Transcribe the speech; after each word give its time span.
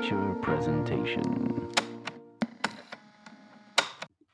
feature 0.00 0.34
presentation. 0.42 1.68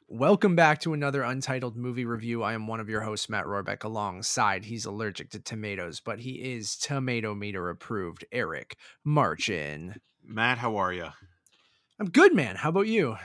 Welcome 0.08 0.56
back 0.56 0.80
to 0.80 0.92
another 0.92 1.22
Untitled 1.22 1.76
Movie 1.76 2.04
Review. 2.04 2.42
I 2.42 2.52
am 2.52 2.66
one 2.66 2.80
of 2.80 2.88
your 2.88 3.00
hosts, 3.00 3.28
Matt 3.28 3.46
Rohrbeck. 3.46 3.82
Alongside, 3.82 4.66
he's 4.66 4.84
allergic 4.84 5.30
to 5.30 5.40
tomatoes, 5.40 6.00
but 6.00 6.20
he 6.20 6.32
is 6.32 6.76
tomato 6.76 7.34
meter 7.34 7.68
approved. 7.68 8.24
Eric 8.30 8.76
Marchin. 9.04 10.00
Matt, 10.24 10.58
how 10.58 10.76
are 10.76 10.92
you? 10.92 11.08
I'm 11.98 12.10
good, 12.10 12.34
man. 12.34 12.56
How 12.56 12.68
about 12.68 12.86
you? 12.86 13.16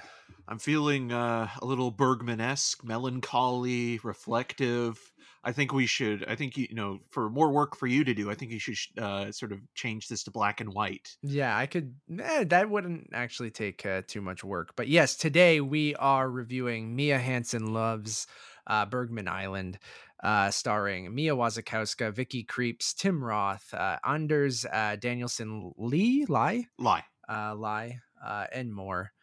I'm 0.47 0.59
feeling 0.59 1.11
uh, 1.11 1.49
a 1.61 1.65
little 1.65 1.91
Bergman-esque, 1.91 2.83
melancholy, 2.83 3.99
reflective. 4.03 5.11
I 5.43 5.51
think 5.51 5.73
we 5.73 5.85
should. 5.85 6.25
I 6.27 6.35
think 6.35 6.57
you 6.57 6.73
know, 6.73 6.99
for 7.09 7.29
more 7.29 7.51
work 7.51 7.75
for 7.75 7.87
you 7.87 8.03
to 8.03 8.13
do, 8.13 8.29
I 8.29 8.35
think 8.35 8.51
you 8.51 8.59
should 8.59 8.77
uh, 9.01 9.31
sort 9.31 9.51
of 9.51 9.59
change 9.73 10.07
this 10.07 10.23
to 10.23 10.31
black 10.31 10.59
and 10.59 10.73
white. 10.73 11.15
Yeah, 11.21 11.57
I 11.57 11.65
could. 11.65 11.95
Eh, 12.19 12.43
that 12.45 12.69
wouldn't 12.69 13.11
actually 13.13 13.51
take 13.51 13.85
uh, 13.85 14.01
too 14.05 14.21
much 14.21 14.43
work. 14.43 14.75
But 14.75 14.87
yes, 14.87 15.15
today 15.15 15.61
we 15.61 15.95
are 15.95 16.29
reviewing 16.29 16.95
Mia 16.95 17.17
Hansen-Løve's 17.17 18.27
uh, 18.67 18.85
Bergman 18.85 19.27
Island. 19.27 19.79
Uh, 20.21 20.51
starring 20.51 21.15
Mia 21.15 21.33
Wasikowska, 21.33 22.13
Vicky 22.13 22.43
Krieps, 22.43 22.93
Tim 22.93 23.23
Roth, 23.23 23.73
uh, 23.73 23.95
Anders 24.05 24.65
uh, 24.65 24.97
Danielsen 24.99 25.71
Lee, 25.77 26.25
Lie, 26.27 26.65
Lie, 26.77 27.05
uh, 27.29 27.55
Lie, 27.55 27.99
uh, 28.21 28.45
and 28.51 28.73
more. 28.73 29.13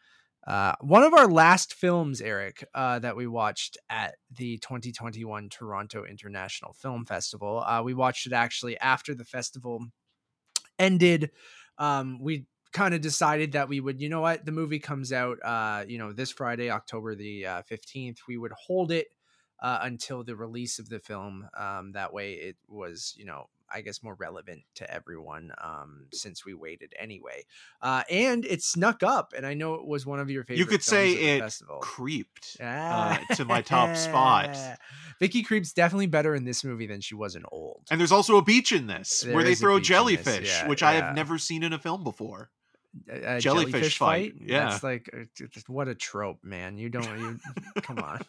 Uh, 0.47 0.73
one 0.79 1.03
of 1.03 1.13
our 1.13 1.27
last 1.27 1.73
films, 1.73 2.21
Eric, 2.21 2.63
uh, 2.73 2.99
that 2.99 3.17
we 3.17 3.27
watched 3.27 3.77
at 3.89 4.15
the 4.33 4.57
2021 4.59 5.49
Toronto 5.49 6.05
International 6.05 6.71
Film 6.71 7.05
Festival. 7.05 7.61
Uh, 7.67 7.81
we 7.83 7.93
watched 7.93 8.25
it 8.25 8.33
actually 8.33 8.79
after 8.79 9.13
the 9.13 9.25
festival 9.25 9.85
ended. 10.79 11.31
Um, 11.77 12.19
we 12.21 12.45
kind 12.71 12.93
of 12.93 13.01
decided 13.01 13.51
that 13.51 13.67
we 13.67 13.81
would, 13.81 13.99
you 13.99 14.07
know 14.07 14.21
what, 14.21 14.45
the 14.45 14.53
movie 14.53 14.79
comes 14.79 15.11
out, 15.11 15.37
uh, 15.43 15.83
you 15.85 15.97
know, 15.97 16.13
this 16.13 16.31
Friday, 16.31 16.71
October 16.71 17.13
the 17.13 17.45
uh, 17.45 17.61
15th. 17.69 18.19
We 18.27 18.37
would 18.37 18.53
hold 18.53 18.91
it 18.91 19.07
uh, 19.61 19.79
until 19.81 20.23
the 20.23 20.35
release 20.37 20.79
of 20.79 20.87
the 20.87 20.99
film. 20.99 21.47
Um, 21.57 21.91
that 21.91 22.13
way, 22.13 22.33
it 22.33 22.55
was, 22.69 23.13
you 23.17 23.25
know, 23.25 23.49
I 23.73 23.81
guess 23.81 24.03
more 24.03 24.15
relevant 24.15 24.61
to 24.75 24.91
everyone 24.91 25.51
um, 25.61 26.07
since 26.13 26.45
we 26.45 26.53
waited 26.53 26.93
anyway. 26.97 27.45
Uh, 27.81 28.03
and 28.09 28.45
it 28.45 28.63
snuck 28.63 29.03
up, 29.03 29.33
and 29.35 29.45
I 29.45 29.53
know 29.53 29.75
it 29.75 29.85
was 29.85 30.05
one 30.05 30.19
of 30.19 30.29
your 30.29 30.43
favorite. 30.43 30.59
you 30.59 30.65
could 30.65 30.83
say 30.83 31.15
films 31.15 31.17
of 31.17 31.21
the 31.21 31.29
it 31.29 31.39
festival. 31.39 31.77
creeped 31.79 32.57
uh, 32.61 33.17
to 33.35 33.45
my 33.45 33.61
top 33.61 33.95
spot. 33.95 34.57
Vicky 35.19 35.43
Krieps 35.43 35.73
definitely 35.73 36.07
better 36.07 36.35
in 36.35 36.45
this 36.45 36.63
movie 36.63 36.85
than 36.85 37.01
she 37.01 37.15
was 37.15 37.35
in 37.35 37.43
Old. 37.51 37.81
And 37.89 37.99
there's 37.99 38.11
also 38.11 38.37
a 38.37 38.43
beach 38.43 38.71
in 38.71 38.87
this 38.87 39.21
There 39.21 39.33
where 39.33 39.43
they 39.43 39.55
throw 39.55 39.77
beach 39.79 39.89
in 39.89 40.05
this, 40.05 40.25
jellyfish, 40.25 40.49
yeah, 40.49 40.67
which 40.67 40.83
I 40.83 40.93
have 40.93 41.15
never 41.15 41.37
seen 41.37 41.63
in 41.63 41.73
a 41.73 41.79
film 41.79 42.03
before. 42.03 42.51
A- 43.09 43.35
a 43.35 43.39
jellyfish 43.39 43.97
fight, 43.97 44.35
yeah. 44.39 44.69
that's 44.69 44.83
like 44.83 45.09
uh, 45.13 45.45
what 45.67 45.87
a 45.87 45.95
trope, 45.95 46.43
man. 46.43 46.77
You 46.77 46.89
don't, 46.89 47.19
you 47.19 47.39
come 47.81 47.99
on. 47.99 48.21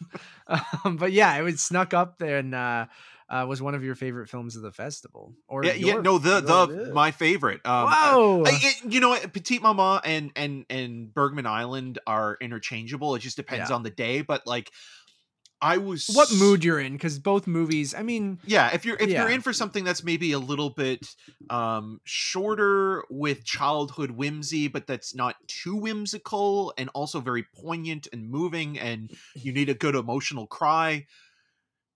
Um, 0.85 0.97
but 0.97 1.11
yeah, 1.11 1.35
it 1.37 1.41
was 1.43 1.61
snuck 1.61 1.93
up 1.93 2.17
there 2.17 2.37
and 2.37 2.53
uh, 2.55 2.85
uh, 3.29 3.45
was 3.47 3.61
one 3.61 3.75
of 3.75 3.83
your 3.83 3.93
favorite 3.95 4.29
films 4.29 4.55
of 4.55 4.61
the 4.63 4.71
festival. 4.71 5.33
Or 5.47 5.63
Yeah, 5.63 5.73
yeah, 5.73 5.93
no, 6.01 6.17
the 6.17 6.41
your- 6.41 6.85
the 6.87 6.93
my 6.93 7.11
favorite. 7.11 7.61
Um, 7.65 7.87
uh, 7.87 8.13
Whoa! 8.13 8.43
It- 8.47 8.91
you 8.93 8.99
know? 8.99 9.15
Petite 9.31 9.61
Maman 9.61 10.01
and 10.05 10.31
and 10.35 10.65
and 10.69 11.13
Bergman 11.13 11.45
Island 11.45 11.99
are 12.07 12.37
interchangeable. 12.41 13.15
It 13.15 13.19
just 13.19 13.37
depends 13.37 13.69
Yeah. 13.69 13.75
on 13.75 13.83
the 13.83 13.89
day. 13.91 14.21
But 14.21 14.47
like, 14.47 14.71
I 15.61 15.77
was 15.77 16.07
what 16.13 16.31
mood 16.33 16.63
you're 16.63 16.79
in? 16.79 16.93
Because 16.93 17.19
both 17.19 17.45
movies, 17.45 17.93
I 17.93 18.01
mean, 18.01 18.39
yeah 18.45 18.69
if 18.73 18.85
you're 18.85 18.97
if 18.97 19.09
you're 19.09 19.29
in 19.29 19.41
for 19.41 19.53
something 19.53 19.83
that's 19.83 20.03
maybe 20.03 20.31
a 20.31 20.39
little 20.39 20.69
bit 20.69 21.05
um 21.49 21.99
shorter 22.03 23.03
with 23.09 23.43
childhood 23.43 24.11
whimsy 24.11 24.67
but 24.67 24.87
that's 24.87 25.15
not 25.15 25.35
too 25.47 25.75
whimsical 25.75 26.73
and 26.77 26.89
also 26.93 27.19
very 27.19 27.45
poignant 27.61 28.07
and 28.13 28.29
moving 28.29 28.79
and 28.79 29.11
you 29.35 29.51
need 29.51 29.69
a 29.69 29.73
good 29.73 29.95
emotional 29.95 30.47
cry 30.47 31.05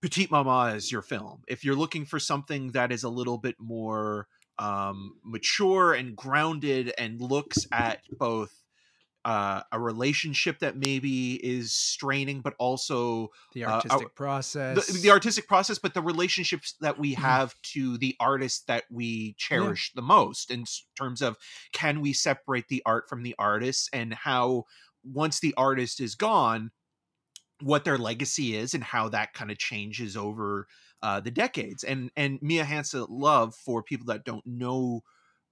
petite 0.02 0.30
maman 0.30 0.76
is 0.76 0.90
your 0.90 1.02
film 1.02 1.42
if 1.48 1.64
you're 1.64 1.74
looking 1.74 2.04
for 2.04 2.18
something 2.18 2.72
that 2.72 2.92
is 2.92 3.04
a 3.04 3.08
little 3.08 3.38
bit 3.38 3.56
more 3.58 4.26
um 4.58 5.16
mature 5.24 5.92
and 5.94 6.16
grounded 6.16 6.92
and 6.98 7.20
looks 7.20 7.66
at 7.72 8.00
both 8.18 8.63
uh, 9.24 9.62
a 9.72 9.80
relationship 9.80 10.58
that 10.60 10.76
maybe 10.76 11.34
is 11.44 11.72
straining, 11.74 12.40
but 12.42 12.54
also 12.58 13.28
the 13.54 13.64
Uh, 13.66 13.82
our- 13.90 14.02
artistic 14.02 14.14
process. 14.14 14.86
the, 14.86 14.98
the 15.02 15.10
artistic 15.10 15.48
process, 15.48 15.78
but 15.78 15.94
the 15.94 16.02
relationships 16.02 16.74
that 16.80 16.98
we 16.98 17.14
Mhm. 17.16 17.22
have 17.22 17.54
to 17.62 17.98
the 17.98 18.16
artist 18.20 18.66
that 18.68 18.84
we 18.90 19.34
cherish 19.38 19.92
the 19.94 20.02
most 20.02 20.50
in 20.50 20.64
terms 20.98 21.22
of 21.22 21.36
can 21.72 22.00
we 22.00 22.12
separate 22.12 22.68
the 22.68 22.82
art 22.86 23.08
from 23.08 23.22
the 23.22 23.34
artist 23.38 23.90
and 23.92 24.14
how 24.14 24.64
once 25.04 25.40
the 25.40 25.54
artist 25.56 26.00
is 26.00 26.14
gone, 26.14 26.70
what 27.60 27.84
their 27.84 27.98
legacy 27.98 28.56
is 28.56 28.74
and 28.74 28.84
how 28.84 29.08
that 29.08 29.32
kind 29.32 29.50
of 29.50 29.58
changes 29.58 30.16
over 30.16 30.66
uh, 31.02 31.20
the 31.20 31.30
decades. 31.30 31.84
And 31.84 32.10
and 32.16 32.38
Mia 32.42 32.64
Hansen-Løve 32.64 33.54
for 33.54 33.82
people 33.82 34.06
that 34.06 34.24
don't 34.24 34.46
know 34.46 35.02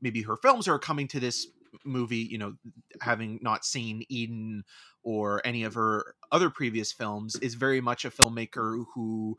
maybe 0.01 0.23
her 0.23 0.37
films 0.37 0.67
are 0.69 0.79
coming 0.79 1.07
to 1.09 1.21
this 1.21 1.47
movie, 1.85 2.19
you 2.31 2.39
know, 2.39 2.55
having 3.01 3.39
not 3.43 3.65
seen 3.65 4.05
Eden 4.09 4.65
or 5.03 5.41
any 5.45 5.65
of 5.65 5.75
her 5.75 6.15
other 6.31 6.51
previous 6.51 6.93
films, 6.93 7.37
is 7.37 7.55
very 7.55 7.81
much 7.81 8.05
a 8.05 8.11
filmmaker 8.11 8.85
who 8.95 9.37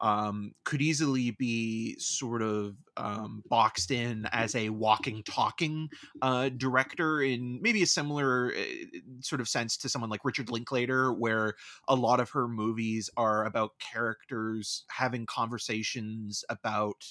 um, 0.00 0.52
could 0.64 0.82
easily 0.82 1.30
be 1.30 1.96
sort 1.98 2.42
of 2.42 2.74
um, 2.96 3.42
boxed 3.48 3.90
in 3.90 4.26
as 4.32 4.54
a 4.54 4.68
walking, 4.68 5.22
talking 5.22 5.88
uh, 6.20 6.50
director 6.50 7.22
in 7.22 7.60
maybe 7.62 7.82
a 7.82 7.86
similar 7.86 8.52
uh, 8.54 8.98
sort 9.20 9.40
of 9.40 9.48
sense 9.48 9.76
to 9.78 9.88
someone 9.88 10.10
like 10.10 10.24
Richard 10.24 10.50
Linklater, 10.50 11.12
where 11.12 11.54
a 11.88 11.94
lot 11.94 12.20
of 12.20 12.30
her 12.30 12.48
movies 12.48 13.08
are 13.16 13.46
about 13.46 13.78
characters 13.78 14.84
having 14.90 15.26
conversations 15.26 16.44
about 16.48 17.04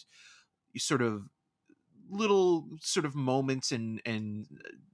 sort 0.78 1.02
of 1.02 1.24
little 2.14 2.68
sort 2.82 3.06
of 3.06 3.16
moments 3.16 3.72
and 3.72 4.02
and 4.06 4.46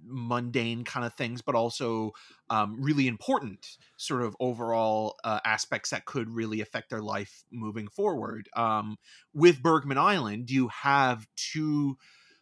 mundane 0.03 0.83
kind 0.83 1.05
of 1.05 1.13
things 1.13 1.41
but 1.41 1.55
also 1.55 2.11
um, 2.49 2.81
really 2.81 3.07
important 3.07 3.77
sort 3.97 4.23
of 4.23 4.35
overall 4.39 5.15
uh, 5.23 5.39
aspects 5.45 5.91
that 5.91 6.05
could 6.05 6.29
really 6.29 6.61
affect 6.61 6.89
their 6.89 7.01
life 7.01 7.43
moving 7.51 7.87
forward. 7.87 8.49
Um, 8.55 8.97
with 9.33 9.61
bergman 9.61 9.97
island 9.97 10.49
you 10.49 10.69
have 10.69 11.27
two 11.35 11.97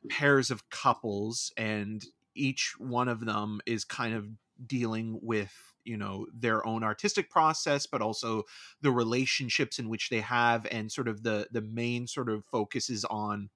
pairs 0.10 0.52
of 0.52 0.70
couples 0.70 1.52
and 1.58 2.04
each 2.36 2.76
one 2.78 3.08
of 3.08 3.26
them 3.26 3.60
is 3.66 3.84
kind 3.84 4.14
of 4.14 4.28
dealing 4.66 5.20
with 5.22 5.54
you 5.84 5.98
know 5.98 6.28
their 6.34 6.66
own 6.68 6.84
artistic 6.84 7.30
process 7.30 7.88
but 7.88 8.02
also 8.02 8.44
the 8.82 8.92
relationships 8.92 9.80
in 9.80 9.90
which 9.90 10.10
they 10.10 10.22
have 10.22 10.68
and 10.70 10.92
sort 10.92 11.08
of 11.08 11.24
the 11.24 11.48
the 11.52 11.62
main 11.62 12.08
sort 12.08 12.30
of 12.30 12.46
focus 12.46 12.90
is 12.90 13.06
on 13.06 13.50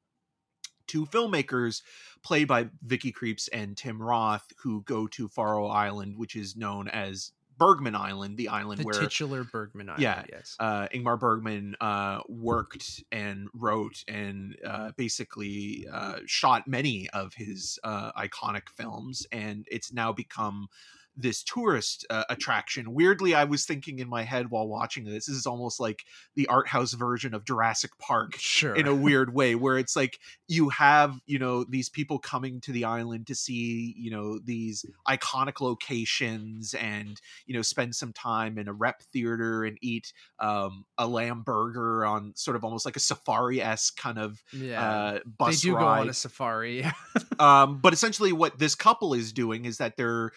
two 0.92 1.06
filmmakers 1.06 1.82
played 2.22 2.48
by 2.48 2.68
Vicky 2.84 3.14
Krieps 3.14 3.48
and 3.54 3.78
Tim 3.78 4.02
Roth 4.02 4.52
who 4.62 4.82
go 4.82 5.08
to 5.08 5.30
Fårö 5.30 5.72
Island 5.74 6.18
which 6.18 6.36
is 6.36 6.58
known 6.58 6.90
as 6.90 7.32
Bergman 7.58 7.96
Island 7.96 8.38
the 8.38 8.48
island 8.48 8.80
the 8.80 8.86
where 8.86 9.00
titular 9.00 9.44
Bergman 9.44 9.88
Island. 9.88 10.02
Yeah, 10.02 10.24
yes. 10.32 10.56
uh, 10.60 10.88
Ingmar 10.88 11.20
Bergman 11.20 11.76
uh, 11.80 12.22
worked 12.28 13.04
and 13.12 13.48
wrote 13.54 14.04
and 14.08 14.58
uh, 14.66 14.92
basically 14.98 15.88
uh, 15.94 16.20
shot 16.26 16.68
many 16.68 17.08
of 17.12 17.36
his 17.36 17.78
uh, 17.84 18.12
iconic 18.14 18.68
films, 18.70 19.28
and 19.32 19.68
it's 19.70 19.94
now 19.94 20.12
become 20.12 20.70
this 21.16 21.44
tourist 21.44 22.06
uh, 22.10 22.24
attraction. 22.30 22.94
Weirdly, 22.94 23.36
I 23.36 23.44
was 23.44 23.66
thinking 23.66 24.00
in 24.00 24.10
my 24.10 24.24
head 24.24 24.50
while 24.50 24.68
watching 24.68 25.04
this, 25.04 25.26
this 25.26 25.36
is 25.36 25.46
almost 25.46 25.80
like 25.80 26.04
the 26.36 26.48
art 26.48 26.68
house 26.68 26.94
version 26.94 27.34
of 27.34 27.46
Jurassic 27.46 27.92
Park 28.00 28.36
sure. 28.38 28.76
in 28.76 28.88
a 28.88 28.96
weird 28.96 29.34
way 29.34 29.56
where 29.56 29.78
it's 29.78 29.96
like 29.96 30.20
you 30.48 30.70
have 30.70 31.20
you 31.26 31.40
know 31.40 31.64
these 31.64 31.90
people 31.90 32.20
coming 32.20 32.62
to 32.62 32.72
the 32.72 32.86
island 32.86 33.28
to 33.28 33.36
see 33.36 33.94
you 33.98 34.10
know 34.12 34.40
these 34.40 34.86
iconic 35.08 35.60
locations 35.60 36.74
and 36.74 37.20
you 37.46 37.54
know 37.54 37.62
spend 37.62 37.96
some 37.96 38.14
time 38.14 38.58
in 38.58 38.68
a 38.68 38.74
rep 38.74 39.02
theater 39.14 39.64
and 39.64 39.78
eat 39.82 40.14
um, 40.40 40.86
a 40.98 41.08
lamb 41.08 41.42
burger 41.44 42.06
on 42.06 42.34
sort 42.36 42.56
of 42.56 42.64
almost 42.64 42.86
like 42.86 42.96
a 42.96 43.00
safari-esque 43.00 43.98
kind 43.98 44.18
of 44.18 44.42
yeah. 44.54 44.82
uh, 44.82 45.20
they 45.46 45.56
do 45.56 45.76
ride 45.76 45.82
go 45.82 45.88
on 45.88 46.10
a 46.10 46.14
safari. 46.14 46.86
um, 47.40 47.80
but 47.80 47.94
essentially 47.94 48.32
what 48.32 48.58
this 48.60 48.76
couple 48.76 49.14
is 49.14 49.34
doing 49.34 49.66
is 49.66 49.78
that 49.78 49.98
they're 49.98 50.32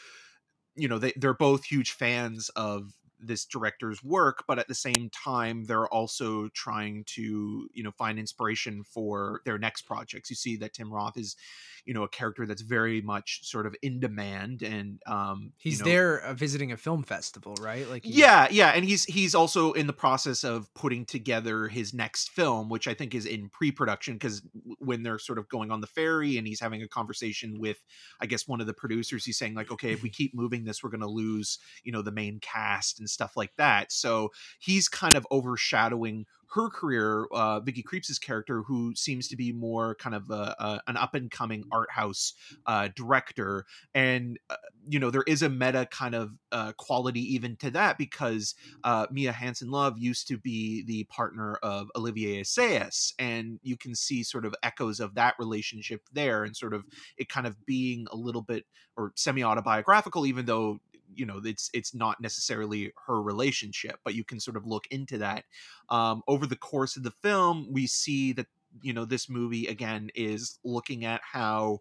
you 0.77 0.89
know 0.89 0.99
they, 0.99 1.13
they're 1.17 1.35
both 1.35 1.65
huge 1.65 1.93
fans 1.93 2.49
of 2.51 2.93
this 3.27 3.45
director's 3.45 4.03
work 4.03 4.45
but 4.47 4.59
at 4.59 4.69
the 4.69 4.75
same 4.75 5.11
time 5.11 5.65
they're 5.65 5.89
also 5.89 6.49
trying 6.55 7.05
to 7.07 7.69
you 7.73 7.83
know 7.83 7.93
find 7.93 8.19
inspiration 8.19 8.83
for 8.85 9.41
their 9.45 9.59
next 9.59 9.83
projects 9.83 10.31
you 10.31 10.37
see 10.37 10.57
that 10.57 10.73
tim 10.73 10.93
roth 10.93 11.17
is 11.17 11.37
you 11.85 11.93
know 11.93 12.03
a 12.03 12.09
character 12.09 12.47
that's 12.47 12.63
very 12.63 13.01
much 13.01 13.41
sort 13.45 13.67
of 13.67 13.75
in 13.83 14.01
demand 14.01 14.63
and 14.63 15.01
um 15.07 15.53
you 15.63 15.71
He's 15.71 15.81
know, 15.81 15.87
there 15.87 16.21
uh, 16.21 16.35
visiting 16.35 16.73
a 16.73 16.77
film 16.77 17.03
festival, 17.03 17.55
right? 17.61 17.89
Like, 17.89 18.03
yeah 18.05 18.49
yeah 18.51 18.71
and 18.71 18.85
he's 18.85 19.05
he's 19.05 19.35
also 19.35 19.73
in 19.73 19.87
the 19.87 19.93
process 19.93 20.45
of 20.45 20.73
putting 20.75 21.05
together 21.05 21.69
his 21.69 21.93
next 21.93 22.31
film 22.31 22.69
which 22.69 22.89
i 22.89 22.95
think 22.95 23.15
is 23.15 23.27
in 23.27 23.49
pre-production 23.49 24.15
because 24.15 24.43
when 24.79 25.03
they're 25.03 25.19
sort 25.19 25.39
of 25.39 25.49
going 25.49 25.71
on 25.71 25.81
the 25.81 25.87
ferry 25.87 26.37
and 26.39 26.47
he's 26.47 26.61
having 26.61 26.83
a 26.83 26.89
conversation 26.89 27.59
with 27.59 27.83
i 28.21 28.27
guess 28.27 28.49
one 28.49 28.61
of 28.61 28.67
the 28.67 28.73
producers 28.73 29.25
he's 29.25 29.39
saying 29.39 29.55
like 29.55 29.71
okay 29.71 29.93
if 29.93 30.03
we 30.03 30.11
keep 30.15 30.35
moving 30.35 30.65
this 30.65 30.83
we're 30.83 30.91
going 30.91 31.01
to 31.01 31.07
lose 31.07 31.59
you 31.83 31.93
know 31.93 32.03
the 32.03 32.13
main 32.13 32.39
cast 32.41 32.99
and 32.99 33.09
stuff 33.15 33.37
like 33.37 33.53
that 33.57 33.91
so 33.93 34.31
he's 34.59 34.89
kind 34.89 35.17
of 35.17 35.27
overshadowing 35.31 36.27
her 36.55 36.69
career, 36.69 37.27
uh, 37.33 37.59
Vicky 37.61 37.83
Krieps' 37.83 38.21
character, 38.21 38.63
who 38.63 38.95
seems 38.95 39.27
to 39.29 39.37
be 39.37 39.53
more 39.53 39.97
kind 39.97 40.15
of 40.15 40.31
a, 40.31 40.55
a, 40.59 40.81
an 40.87 40.97
up 40.97 41.15
and 41.15 41.31
coming 41.31 41.65
art 41.73 41.91
house 41.91 42.33
uh, 42.67 42.89
director, 42.95 43.67
and 43.93 44.39
uh, 44.51 44.57
you 44.89 45.01
know 45.01 45.11
there 45.11 45.25
is 45.27 45.43
a 45.43 45.49
meta 45.49 45.87
kind 45.91 46.15
of 46.15 46.31
uh, 46.53 46.73
quality 46.77 47.21
even 47.35 47.57
to 47.57 47.71
that 47.73 47.99
because 47.99 48.55
uh, 48.85 49.07
Mia 49.11 49.33
Hansen-Løve 49.33 49.95
used 49.99 50.29
to 50.29 50.39
be 50.39 50.85
the 50.85 51.05
partner 51.05 51.57
of 51.63 51.89
Olivier 51.97 52.43
Assayas, 52.43 53.13
and 53.19 53.59
you 53.63 53.77
can 53.77 53.95
see 53.95 54.23
sort 54.23 54.47
of 54.47 54.55
echoes 54.63 55.01
of 55.01 55.17
that 55.17 55.35
relationship 55.41 56.03
there, 56.13 56.45
and 56.45 56.57
sort 56.57 56.73
of 56.73 56.85
it 57.19 57.29
kind 57.29 57.49
of 57.49 57.67
being 57.67 58.07
a 58.13 58.17
little 58.17 58.43
bit 58.43 58.65
or 58.97 59.13
semi 59.17 59.43
autobiographical, 59.43 60.25
even 60.25 60.47
though 60.47 60.79
you 61.17 61.27
know 61.27 61.41
it's 61.45 61.71
it's 61.75 61.95
not 61.95 62.21
necessarily 62.21 62.93
her 63.07 63.21
relationship 63.23 63.97
but 64.05 64.15
you 64.15 64.25
can 64.25 64.41
sort 64.41 64.57
of 64.57 64.67
look 64.67 64.87
into 64.91 65.19
that. 65.19 65.45
Um, 65.89 66.23
over 66.29 66.47
the 66.47 66.57
course 66.57 66.97
of 66.97 67.03
the 67.03 67.11
film 67.11 67.69
we 67.71 67.87
see 67.87 68.33
that 68.33 68.47
you 68.83 68.93
know 68.93 69.05
this 69.05 69.29
movie 69.29 69.67
again 69.67 70.11
is 70.15 70.59
looking 70.65 71.05
at 71.05 71.21
how 71.23 71.79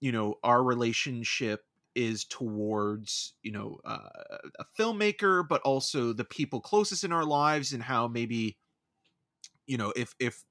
you 0.00 0.12
know 0.12 0.34
our 0.42 0.62
relationship 0.62 1.60
is 1.94 2.24
towards 2.24 3.34
you 3.42 3.52
know 3.52 3.78
uh, 3.84 4.08
a 4.58 4.64
filmmaker 4.78 5.46
but 5.46 5.60
also 5.62 6.12
the 6.12 6.24
people 6.24 6.60
closest 6.60 7.04
in 7.04 7.12
our 7.12 7.24
lives 7.24 7.72
and 7.72 7.82
how 7.82 8.08
maybe 8.08 8.56
you 9.66 9.76
know 9.76 9.92
if 9.94 10.14
if 10.18 10.42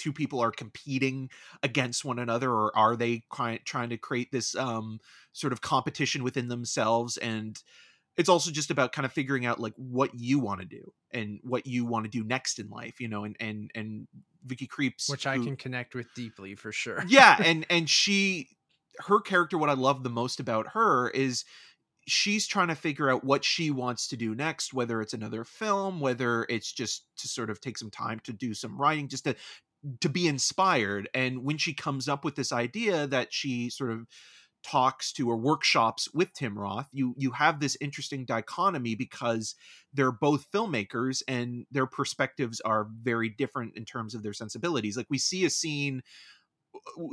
two 0.00 0.12
people 0.12 0.40
are 0.40 0.50
competing 0.50 1.30
against 1.62 2.04
one 2.04 2.18
another 2.18 2.50
or 2.50 2.76
are 2.76 2.96
they 2.96 3.22
trying 3.64 3.88
to 3.90 3.96
create 3.96 4.32
this 4.32 4.56
um 4.56 4.98
sort 5.32 5.52
of 5.52 5.60
competition 5.60 6.24
within 6.24 6.48
themselves 6.48 7.16
and 7.18 7.62
it's 8.16 8.28
also 8.28 8.50
just 8.50 8.70
about 8.70 8.92
kind 8.92 9.06
of 9.06 9.12
figuring 9.12 9.46
out 9.46 9.60
like 9.60 9.72
what 9.76 10.10
you 10.14 10.38
want 10.38 10.60
to 10.60 10.66
do 10.66 10.92
and 11.10 11.40
what 11.42 11.66
you 11.66 11.84
want 11.84 12.04
to 12.04 12.10
do 12.10 12.24
next 12.24 12.58
in 12.58 12.68
life 12.68 13.00
you 13.00 13.08
know 13.08 13.24
and 13.24 13.36
and 13.40 13.70
and 13.74 14.06
vicky 14.44 14.66
krieps 14.66 15.08
which 15.08 15.26
i 15.26 15.36
who, 15.36 15.44
can 15.44 15.56
connect 15.56 15.94
with 15.94 16.06
deeply 16.14 16.54
for 16.54 16.72
sure. 16.72 17.02
Yeah 17.06 17.36
and 17.44 17.66
and 17.70 17.88
she 17.88 18.48
her 18.98 19.20
character 19.20 19.56
what 19.56 19.70
i 19.70 19.74
love 19.74 20.02
the 20.02 20.10
most 20.10 20.40
about 20.40 20.68
her 20.68 21.08
is 21.10 21.44
she's 22.06 22.46
trying 22.46 22.68
to 22.68 22.74
figure 22.74 23.10
out 23.10 23.24
what 23.24 23.44
she 23.44 23.70
wants 23.70 24.08
to 24.08 24.16
do 24.16 24.34
next 24.34 24.72
whether 24.72 25.00
it's 25.00 25.14
another 25.14 25.44
film 25.44 26.00
whether 26.00 26.46
it's 26.48 26.72
just 26.72 27.04
to 27.16 27.28
sort 27.28 27.50
of 27.50 27.60
take 27.60 27.78
some 27.78 27.90
time 27.90 28.20
to 28.24 28.32
do 28.32 28.54
some 28.54 28.76
writing 28.80 29.08
just 29.08 29.24
to 29.24 29.34
to 30.00 30.08
be 30.08 30.28
inspired 30.28 31.08
and 31.14 31.44
when 31.44 31.58
she 31.58 31.72
comes 31.72 32.08
up 32.08 32.24
with 32.24 32.36
this 32.36 32.52
idea 32.52 33.06
that 33.06 33.32
she 33.32 33.70
sort 33.70 33.90
of 33.90 34.06
talks 34.62 35.12
to 35.12 35.30
or 35.30 35.36
workshops 35.36 36.08
with 36.12 36.32
Tim 36.32 36.58
Roth, 36.58 36.88
you 36.92 37.14
you 37.16 37.32
have 37.32 37.60
this 37.60 37.76
interesting 37.80 38.24
dichotomy 38.24 38.94
because 38.94 39.54
they're 39.92 40.12
both 40.12 40.50
filmmakers 40.52 41.22
and 41.26 41.66
their 41.70 41.86
perspectives 41.86 42.60
are 42.60 42.88
very 43.02 43.28
different 43.28 43.76
in 43.76 43.84
terms 43.84 44.14
of 44.14 44.22
their 44.22 44.32
sensibilities. 44.32 44.96
Like 44.96 45.06
we 45.08 45.18
see 45.18 45.44
a 45.44 45.50
scene 45.50 46.02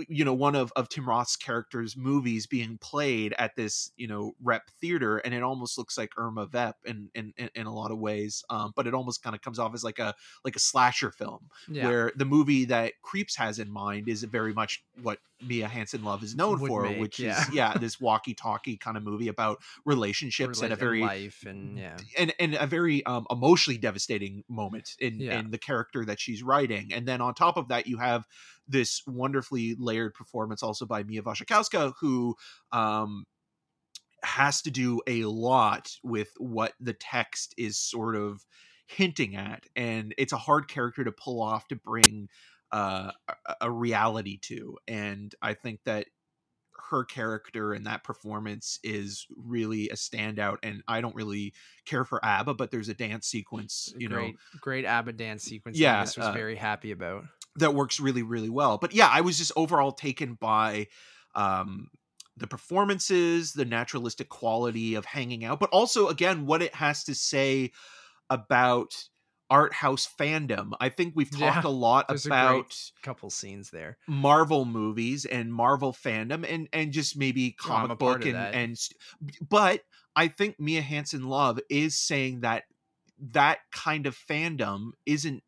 you 0.08 0.26
know 0.26 0.34
one 0.34 0.56
of 0.56 0.72
of 0.76 0.90
Tim 0.90 1.08
Roth's 1.08 1.36
characters 1.36 1.96
movies 1.96 2.46
being 2.48 2.78
played 2.80 3.34
at 3.38 3.56
this 3.56 3.92
you 3.98 4.08
know 4.08 4.34
rep 4.42 4.70
theater 4.82 5.18
and 5.18 5.34
it 5.34 5.44
almost 5.44 5.78
looks 5.78 5.98
like 5.98 6.12
Irma 6.18 6.46
Vep 6.46 6.78
in 6.86 7.10
in 7.16 7.34
in 7.38 7.66
a 7.66 7.74
lot 7.74 7.92
of 7.92 7.98
ways 7.98 8.44
um, 8.50 8.74
but 8.76 8.88
it 8.88 8.94
almost 8.94 9.24
kind 9.24 9.36
of 9.36 9.42
comes 9.42 9.60
off 9.60 9.74
as 9.74 9.84
like 9.84 10.00
a 10.00 10.14
like 10.44 10.56
a 10.56 10.60
slasher 10.60 11.12
film 11.12 11.50
yeah. 11.70 11.88
where 11.88 12.12
the 12.16 12.26
movie 12.26 12.66
that 12.66 12.94
Krieps 13.04 13.38
has 13.38 13.60
in 13.60 13.72
mind 13.72 14.08
is 14.10 14.24
very 14.24 14.54
much 14.54 14.84
what 15.02 15.20
Mia 15.42 15.68
Hansen-Løve 15.68 16.24
is 16.24 16.36
known 16.36 16.60
for 16.66 16.84
make, 16.84 17.00
which 17.00 17.20
yeah. 17.20 17.42
is 17.42 17.54
yeah 17.54 17.74
this 17.78 18.00
walkie 18.00 18.34
talkie 18.34 18.78
kind 18.78 18.98
of 18.98 19.04
movie 19.04 19.28
about 19.28 19.60
relationships 19.86 20.62
and 20.62 20.74
a 20.74 20.76
very 20.76 21.02
life 21.02 21.44
and 21.46 21.78
yeah 21.78 21.98
and 22.18 22.34
and 22.40 22.56
a 22.56 22.68
very 22.68 23.06
um, 23.06 23.26
emotionally 23.30 23.78
devastating 23.78 24.44
moment 24.50 24.96
in 25.00 25.20
yeah. 25.20 25.40
in 25.40 25.52
the 25.52 25.58
character 25.58 26.06
that 26.06 26.20
she's 26.20 26.42
writing 26.42 26.92
and 26.94 27.08
then 27.08 27.22
on 27.22 27.34
top 27.34 27.58
of 27.58 27.68
that 27.68 27.88
you 27.88 27.98
have 27.98 28.26
this 28.68 29.02
wonderfully 29.08 29.76
layered 29.80 30.14
performance 30.14 30.62
also 30.62 30.86
by 30.86 31.04
Mia 31.04 31.22
Wasikowska, 31.22 31.94
who 32.00 32.36
um, 32.72 33.26
has 34.24 34.62
to 34.64 34.72
do 34.72 35.02
a 35.08 35.24
lot 35.24 35.92
with 36.04 36.30
what 36.38 36.74
the 36.80 36.94
text 36.94 37.54
is 37.58 37.78
sort 37.78 38.16
of 38.16 38.46
hinting 38.88 39.36
at, 39.36 39.66
and 39.76 40.14
it's 40.18 40.34
a 40.34 40.38
hard 40.38 40.68
character 40.68 41.04
to 41.04 41.12
pull 41.12 41.42
off 41.42 41.68
to 41.68 41.76
bring 41.76 42.30
uh, 42.72 43.12
a, 43.62 43.72
reality 43.72 44.38
to, 44.44 44.78
and 44.88 45.34
I 45.42 45.54
think 45.54 45.82
that 45.86 46.08
her 46.90 47.04
character 47.04 47.74
and 47.74 47.86
that 47.86 48.04
performance 48.04 48.80
is 48.84 49.26
really 49.36 49.90
a 49.90 49.96
standout 49.96 50.58
and 50.64 50.84
i 50.88 51.02
don't 51.02 51.16
really 51.16 51.54
care 51.86 52.06
for 52.06 52.24
abba 52.24 52.54
but 52.54 52.72
there's 52.72 52.90
a 52.90 52.94
dance 52.94 53.28
sequence 53.28 53.94
you 53.98 54.08
great, 54.08 54.34
know 54.34 54.40
great 54.62 54.86
abba 54.86 55.12
dance 55.12 55.44
sequence 55.44 55.78
yeah 55.78 56.02
this 56.02 56.16
was 56.18 56.28
uh, 56.28 56.32
very 56.32 56.56
happy 56.56 56.92
about. 56.92 57.24
that 57.56 57.74
works 57.74 58.00
really 58.00 58.24
really 58.24 58.50
well 58.50 58.78
but 58.78 58.94
yeah 58.94 59.10
i 59.12 59.22
was 59.22 59.38
just 59.38 59.52
overall 59.56 59.92
taken 59.92 60.36
by 60.36 60.88
um 61.36 61.90
the 62.38 62.48
performances 62.48 63.54
the 63.54 63.66
naturalistic 63.66 64.30
quality 64.30 64.96
of 64.96 65.06
hanging 65.06 65.44
out 65.44 65.60
but 65.60 65.70
also 65.72 66.08
again 66.08 66.46
what 66.46 66.62
it 66.62 66.74
has 66.76 67.04
to 67.04 67.16
say 67.16 67.72
about 68.30 68.94
art 69.50 69.74
house 69.74 70.08
fandom. 70.20 70.72
I 70.80 70.90
think 70.90 71.14
we've 71.16 71.32
talked 71.32 71.64
yeah, 71.64 71.70
a 71.70 71.72
lot 71.72 72.06
about 72.26 72.76
a 73.00 73.06
couple 73.06 73.30
scenes 73.30 73.70
there. 73.70 73.98
Marvel 74.08 74.66
movies 74.66 75.26
and 75.26 75.54
marvel 75.54 75.94
fandom 75.94 76.46
and 76.48 76.68
and 76.74 76.92
just 76.92 77.18
maybe 77.18 77.52
comic 77.52 77.92
oh, 77.92 77.96
book 77.96 78.26
and 78.26 78.38
and 78.38 78.78
but 79.48 79.82
i 80.16 80.28
think 80.28 80.60
mia 80.60 80.82
hansen-løve 80.82 81.60
is 81.70 81.96
saying 81.96 82.42
that 82.42 82.64
that 83.20 83.60
kind 83.72 84.06
of 84.06 84.16
fandom 84.16 84.92
isn't 85.06 85.44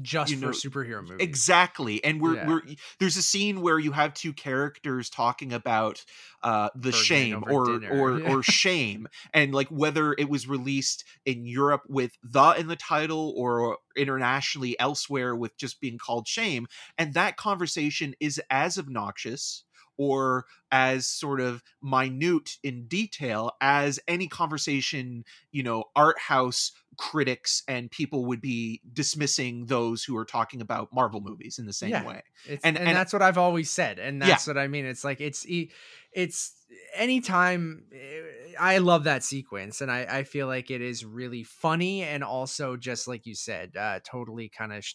just 0.00 0.30
you 0.30 0.38
know, 0.38 0.48
for 0.48 0.52
superhero 0.52 1.02
movies. 1.02 1.18
Exactly. 1.20 2.02
And 2.02 2.20
we're 2.20 2.36
yeah. 2.36 2.48
we're 2.48 2.62
there's 2.98 3.16
a 3.16 3.22
scene 3.22 3.60
where 3.60 3.78
you 3.78 3.92
have 3.92 4.14
two 4.14 4.32
characters 4.32 5.10
talking 5.10 5.52
about 5.52 6.04
uh 6.42 6.70
the 6.74 6.92
shame 6.92 7.44
or 7.48 7.78
dinner. 7.78 7.90
or 7.90 8.20
yeah. 8.20 8.32
or 8.32 8.42
shame 8.42 9.06
and 9.34 9.54
like 9.54 9.68
whether 9.68 10.14
it 10.16 10.28
was 10.28 10.48
released 10.48 11.04
in 11.26 11.44
Europe 11.44 11.82
with 11.88 12.12
the 12.22 12.52
in 12.52 12.68
the 12.68 12.76
title 12.76 13.34
or 13.36 13.78
internationally 13.96 14.78
elsewhere 14.80 15.36
with 15.36 15.56
just 15.58 15.80
being 15.80 15.98
called 15.98 16.26
shame 16.26 16.66
and 16.96 17.12
that 17.12 17.36
conversation 17.36 18.14
is 18.18 18.40
as 18.50 18.78
obnoxious 18.78 19.64
or 19.98 20.46
as 20.70 21.06
sort 21.06 21.40
of 21.40 21.62
minute 21.82 22.56
in 22.62 22.86
detail 22.86 23.52
as 23.60 24.00
any 24.08 24.28
conversation 24.28 25.24
you 25.50 25.62
know 25.62 25.84
art 25.94 26.18
house 26.18 26.72
critics 26.98 27.62
and 27.68 27.90
people 27.90 28.26
would 28.26 28.40
be 28.40 28.80
dismissing 28.92 29.66
those 29.66 30.04
who 30.04 30.16
are 30.16 30.24
talking 30.24 30.60
about 30.60 30.92
marvel 30.92 31.20
movies 31.20 31.58
in 31.58 31.66
the 31.66 31.72
same 31.72 31.90
yeah, 31.90 32.06
way. 32.06 32.22
And, 32.48 32.60
and, 32.64 32.78
and 32.78 32.96
that's 32.96 33.12
what 33.12 33.22
i've 33.22 33.38
always 33.38 33.70
said 33.70 33.98
and 33.98 34.20
that's 34.20 34.46
yeah. 34.46 34.54
what 34.54 34.60
i 34.60 34.68
mean. 34.68 34.84
It's 34.84 35.04
like 35.04 35.20
it's 35.20 35.46
it's 36.12 36.54
anytime 36.94 37.84
eh, 37.92 38.54
i 38.58 38.78
love 38.78 39.04
that 39.04 39.22
sequence 39.22 39.80
and 39.80 39.90
i 39.90 40.06
i 40.08 40.22
feel 40.24 40.46
like 40.46 40.70
it 40.70 40.80
is 40.80 41.04
really 41.04 41.42
funny 41.42 42.02
and 42.02 42.22
also 42.22 42.76
just 42.76 43.08
like 43.08 43.26
you 43.26 43.34
said 43.34 43.76
uh 43.76 43.98
totally 44.04 44.48
kind 44.48 44.72
of 44.72 44.84
sh- 44.84 44.94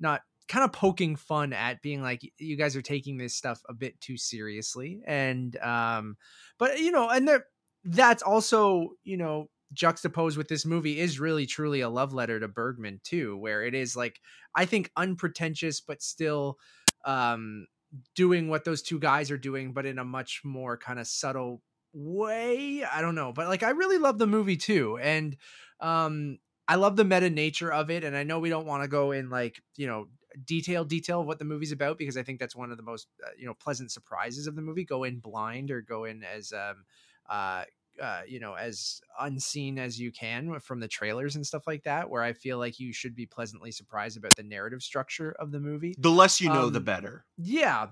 not 0.00 0.22
kind 0.48 0.64
of 0.64 0.72
poking 0.72 1.16
fun 1.16 1.52
at 1.52 1.80
being 1.80 2.02
like 2.02 2.20
you 2.38 2.56
guys 2.56 2.76
are 2.76 2.82
taking 2.82 3.16
this 3.16 3.34
stuff 3.34 3.62
a 3.68 3.72
bit 3.72 3.98
too 4.00 4.16
seriously 4.16 5.00
and 5.06 5.56
um 5.58 6.16
but 6.58 6.78
you 6.78 6.90
know 6.90 7.08
and 7.08 7.26
there 7.26 7.46
that's 7.84 8.22
also 8.22 8.90
you 9.04 9.16
know 9.16 9.48
juxtaposed 9.72 10.36
with 10.36 10.48
this 10.48 10.66
movie 10.66 11.00
is 11.00 11.18
really 11.18 11.46
truly 11.46 11.80
a 11.80 11.88
love 11.88 12.12
letter 12.12 12.38
to 12.38 12.46
Bergman 12.46 13.00
too 13.02 13.36
where 13.36 13.64
it 13.64 13.74
is 13.74 13.96
like 13.96 14.20
I 14.54 14.66
think 14.66 14.90
unpretentious 14.96 15.80
but 15.80 16.02
still 16.02 16.58
um 17.04 17.66
doing 18.14 18.48
what 18.48 18.64
those 18.64 18.82
two 18.82 18.98
guys 18.98 19.30
are 19.30 19.38
doing 19.38 19.72
but 19.72 19.86
in 19.86 19.98
a 19.98 20.04
much 20.04 20.42
more 20.44 20.76
kind 20.76 20.98
of 20.98 21.06
subtle 21.06 21.62
way? 21.92 22.84
I 22.84 23.00
don't 23.00 23.14
know 23.14 23.32
but 23.32 23.48
like 23.48 23.62
I 23.62 23.70
really 23.70 23.98
love 23.98 24.18
the 24.18 24.26
movie 24.26 24.56
too 24.56 24.98
and 25.00 25.36
um 25.80 26.38
I 26.68 26.76
love 26.76 26.96
the 26.96 27.04
meta 27.04 27.30
nature 27.30 27.72
of 27.72 27.90
it 27.90 28.04
and 28.04 28.16
I 28.16 28.22
know 28.22 28.38
we 28.38 28.50
don't 28.50 28.66
want 28.66 28.82
to 28.82 28.88
go 28.88 29.12
in 29.12 29.28
like 29.30 29.60
you 29.76 29.86
know 29.86 30.06
detail 30.44 30.84
detail 30.84 31.20
of 31.20 31.26
what 31.26 31.38
the 31.38 31.44
movie's 31.44 31.72
about 31.72 31.98
because 31.98 32.16
I 32.16 32.22
think 32.22 32.40
that's 32.40 32.56
one 32.56 32.70
of 32.70 32.76
the 32.76 32.82
most 32.82 33.08
uh, 33.24 33.30
you 33.38 33.46
know 33.46 33.54
pleasant 33.54 33.90
surprises 33.92 34.46
of 34.46 34.56
the 34.56 34.62
movie. 34.62 34.84
Go 34.84 35.04
in 35.04 35.18
blind 35.18 35.70
or 35.70 35.80
go 35.80 36.04
in 36.04 36.24
as 36.24 36.52
um 36.52 36.84
uh 37.28 37.64
uh, 38.02 38.22
you 38.26 38.40
know, 38.40 38.54
as 38.54 39.00
unseen 39.20 39.78
as 39.78 40.00
you 40.00 40.10
can 40.10 40.58
from 40.58 40.80
the 40.80 40.88
trailers 40.88 41.36
and 41.36 41.46
stuff 41.46 41.64
like 41.66 41.84
that, 41.84 42.10
where 42.10 42.22
I 42.22 42.32
feel 42.32 42.58
like 42.58 42.80
you 42.80 42.92
should 42.92 43.14
be 43.14 43.26
pleasantly 43.26 43.70
surprised 43.70 44.16
about 44.16 44.34
the 44.36 44.42
narrative 44.42 44.82
structure 44.82 45.34
of 45.38 45.52
the 45.52 45.60
movie. 45.60 45.94
The 45.98 46.10
less 46.10 46.40
you 46.40 46.48
know, 46.48 46.64
um, 46.64 46.72
the 46.72 46.80
better. 46.80 47.24
Yeah. 47.38 47.88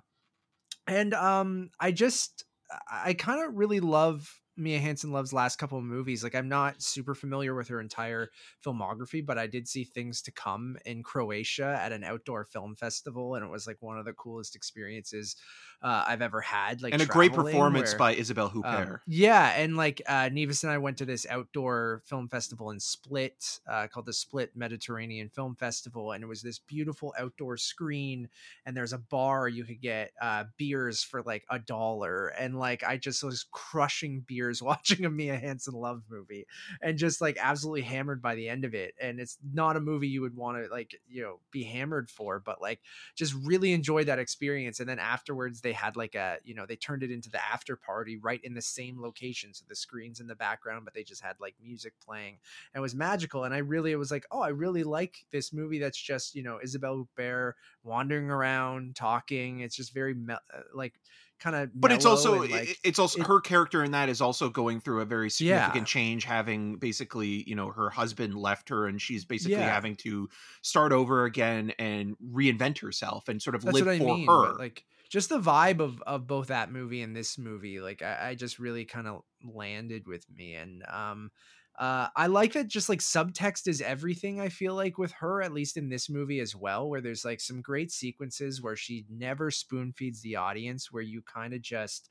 And 0.89 1.15
um 1.15 1.71
I 1.79 1.93
just 1.93 2.45
I 2.91 3.15
kind 3.15 3.47
of 3.47 3.55
really 3.55 3.81
love 3.81 4.42
Mia 4.57 4.79
Hansen-Løve's 4.79 5.33
last 5.33 5.57
couple 5.57 5.79
of 5.79 5.85
movies. 5.85 6.23
Like 6.23 6.35
I'm 6.35 6.49
not 6.49 6.83
super 6.83 7.15
familiar 7.15 7.55
with 7.55 7.69
her 7.69 7.81
entire 7.81 8.31
filmography, 8.65 9.25
but 9.25 9.39
I 9.39 9.47
did 9.47 9.67
see 9.67 9.85
Things 9.85 10.23
to 10.23 10.33
Come 10.33 10.77
in 10.85 11.03
Croatia 11.03 11.79
at 11.81 11.93
an 11.93 12.05
outdoor 12.05 12.45
film 12.45 12.77
festival, 12.77 13.35
and 13.35 13.45
it 13.45 13.51
was 13.51 13.67
like 13.67 13.79
one 13.81 13.99
of 13.99 14.05
the 14.05 14.13
coolest 14.13 14.55
experiences 14.55 15.37
uh, 15.83 16.05
I've 16.07 16.23
ever 16.23 16.41
had. 16.41 16.83
Like 16.83 16.93
and 16.93 17.03
a 17.03 17.07
great 17.07 17.33
performance 17.33 17.93
where- 17.93 17.99
by 17.99 18.15
Isabelle 18.15 18.53
um, 18.65 19.01
yeah, 19.07 19.55
and 19.57 19.77
like 19.77 20.03
uh, 20.07 20.29
Nevis 20.33 20.63
and 20.63 20.73
I 20.73 20.79
went 20.79 20.99
to 20.99 21.05
this 21.05 21.27
outdoor 21.29 22.03
film 22.05 22.29
festival 22.29 22.71
in 22.71 22.81
Split 22.81 23.61
uh, 23.69 23.87
called 23.89 24.07
the 24.07 24.13
Split 24.13 24.53
Mediterranean 24.55 25.29
Film 25.29 25.57
Festival, 25.57 26.13
and 26.13 26.23
it 26.23 26.27
was 26.27 26.43
this 26.43 26.59
beautiful 26.59 27.15
outdoor 27.19 27.57
screen, 27.57 28.29
and 28.67 28.77
there's 28.77 28.93
a 28.93 28.99
bar 28.99 29.49
you 29.49 29.65
could 29.65 29.81
get 29.81 30.13
uh, 30.21 30.45
beers 30.59 31.03
for 31.03 31.23
like 31.23 31.45
a 31.51 31.59
dollar, 31.59 32.29
and 32.29 32.59
like 32.59 32.85
I 32.85 32.97
just 32.97 33.25
was 33.25 33.47
crushing 33.51 34.25
beers 34.43 34.63
watching 34.63 35.05
a 35.05 35.11
Mia 35.11 35.37
Hansen-Løve 35.37 36.03
movie, 36.11 36.47
and 36.81 36.99
just 36.99 37.21
like 37.21 37.37
absolutely 37.41 37.83
hammered 37.83 38.21
by 38.23 38.35
the 38.35 38.49
end 38.49 38.65
of 38.65 38.75
it. 38.75 38.95
And 39.01 39.21
it's 39.21 39.39
not 39.53 39.77
a 39.77 39.81
movie 39.81 40.09
you 40.09 40.21
would 40.23 40.37
want 40.37 40.65
to 40.65 40.71
like 40.71 40.95
you 41.09 41.23
know 41.23 41.41
be 41.51 41.63
hammered 41.65 42.11
for, 42.11 42.41
but 42.41 42.61
like 42.61 42.81
just 43.15 43.35
really 43.35 43.73
enjoy 43.73 44.05
that 44.05 44.19
experience. 44.19 44.81
And 44.81 44.89
then 44.89 44.99
afterwards, 44.99 45.61
they 45.61 45.73
had 45.73 45.97
like 45.97 46.15
a, 46.15 46.39
you 46.45 46.55
know, 46.55 46.67
they 46.67 46.77
turned 46.77 47.03
it 47.03 47.11
into 47.11 47.31
the 47.31 47.45
after 47.45 47.77
party 47.77 48.17
right 48.17 48.41
in 48.43 48.55
the 48.55 48.63
same 48.63 49.01
location. 49.01 49.55
So 49.55 49.65
the 49.69 49.77
screens 49.77 50.21
in 50.21 50.27
the 50.27 50.35
background, 50.35 50.85
but 50.85 50.95
they 50.95 51.03
just 51.05 51.23
had 51.23 51.37
like 51.41 51.55
music 51.63 51.95
playing 52.05 52.39
and 52.75 52.81
it 52.81 52.83
was 52.83 52.95
magical. 52.95 53.45
And 53.45 53.55
I 53.55 53.59
really, 53.59 53.93
it 53.93 53.97
was 53.97 54.11
like, 54.11 54.27
oh, 54.31 54.41
I 54.41 54.49
really 54.49 54.85
like 54.85 55.25
this 55.31 55.53
movie 55.53 55.79
that's 55.79 56.01
just, 56.01 56.35
you 56.35 56.43
know, 56.43 56.59
Isabelle 56.63 57.07
Huppert 57.19 57.55
wandering 57.83 58.31
around, 58.31 58.97
talking. 58.97 59.61
It's 59.61 59.77
just 59.77 59.93
very, 59.95 60.15
me- 60.15 60.35
uh, 60.35 60.61
like, 60.75 60.95
kind 61.43 61.57
of, 61.57 61.71
but 61.75 61.91
it's 61.91 62.05
also 62.07 62.43
like, 62.45 62.79
it's 62.85 62.99
also 62.99 63.21
it- 63.21 63.27
her 63.27 63.41
character 63.41 63.83
in 63.83 63.91
that 63.93 64.09
is 64.09 64.21
also 64.21 64.49
going 64.49 64.81
through 64.81 65.01
a 65.01 65.05
very 65.05 65.29
significant 65.31 65.77
Yeah. 65.77 65.85
change 65.85 66.25
having 66.25 66.77
basically 66.77 67.43
you 67.49 67.55
know 67.57 67.71
her 67.71 67.91
husband 67.91 68.35
left 68.35 68.69
her 68.69 68.87
and 68.87 69.01
she's 69.03 69.25
basically 69.25 69.57
Yeah. 69.57 69.73
having 69.73 69.97
to 69.97 70.29
start 70.63 70.93
over 70.93 71.25
again 71.25 71.73
and 71.79 72.17
reinvent 72.33 72.79
herself 72.81 73.29
and 73.29 73.43
sort 73.43 73.57
of 73.57 73.63
that's 73.63 73.75
live 73.81 73.99
for 73.99 74.05
mean. 74.17 74.27
her 74.27 74.55
like 74.59 74.85
just 75.12 75.28
the 75.28 75.38
vibe 75.40 75.81
of 75.81 76.00
of 76.02 76.26
both 76.26 76.49
that 76.49 76.73
movie 76.73 77.02
and 77.02 77.14
this 77.16 77.38
movie, 77.38 77.81
like 77.81 78.02
I, 78.02 78.31
I 78.31 78.35
just 78.35 78.59
really 78.59 78.85
kind 78.85 79.07
of 79.09 79.23
landed 79.45 80.07
with 80.07 80.28
me. 80.31 80.54
And 80.54 80.85
um 80.88 81.31
uh 81.78 82.09
I 82.16 82.26
like 82.28 82.52
that 82.54 82.69
just 82.69 82.88
like 82.88 83.00
subtext 83.00 83.69
is 83.69 83.81
everything, 83.83 84.40
I 84.40 84.49
feel 84.49 84.75
like 84.75 84.99
with 84.99 85.12
her, 85.12 85.42
at 85.42 85.52
least 85.52 85.76
in 85.76 85.88
this 85.90 86.09
movie 86.11 86.40
as 86.40 86.57
well, 86.57 86.88
where 86.88 87.00
there's 87.02 87.25
like 87.25 87.40
some 87.40 87.62
great 87.62 87.92
sequences 87.92 88.62
where 88.62 88.76
she 88.76 89.07
never 89.11 89.50
spoon 89.50 89.92
feeds 89.92 90.23
the 90.23 90.37
audience, 90.37 90.92
where 90.92 91.02
you 91.02 91.23
kind 91.23 91.54
of 91.54 91.62
just 91.62 92.11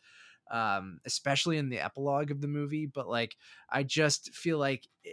um 0.51 0.99
especially 1.05 1.57
in 1.57 1.69
the 1.69 1.79
epilogue 1.79 2.31
of 2.31 2.41
the 2.41 2.47
movie, 2.47 2.85
but 2.85 3.07
like 3.07 3.35
I 3.69 3.83
just 3.83 4.33
feel 4.35 4.57
like 4.59 4.87
eh, 5.05 5.09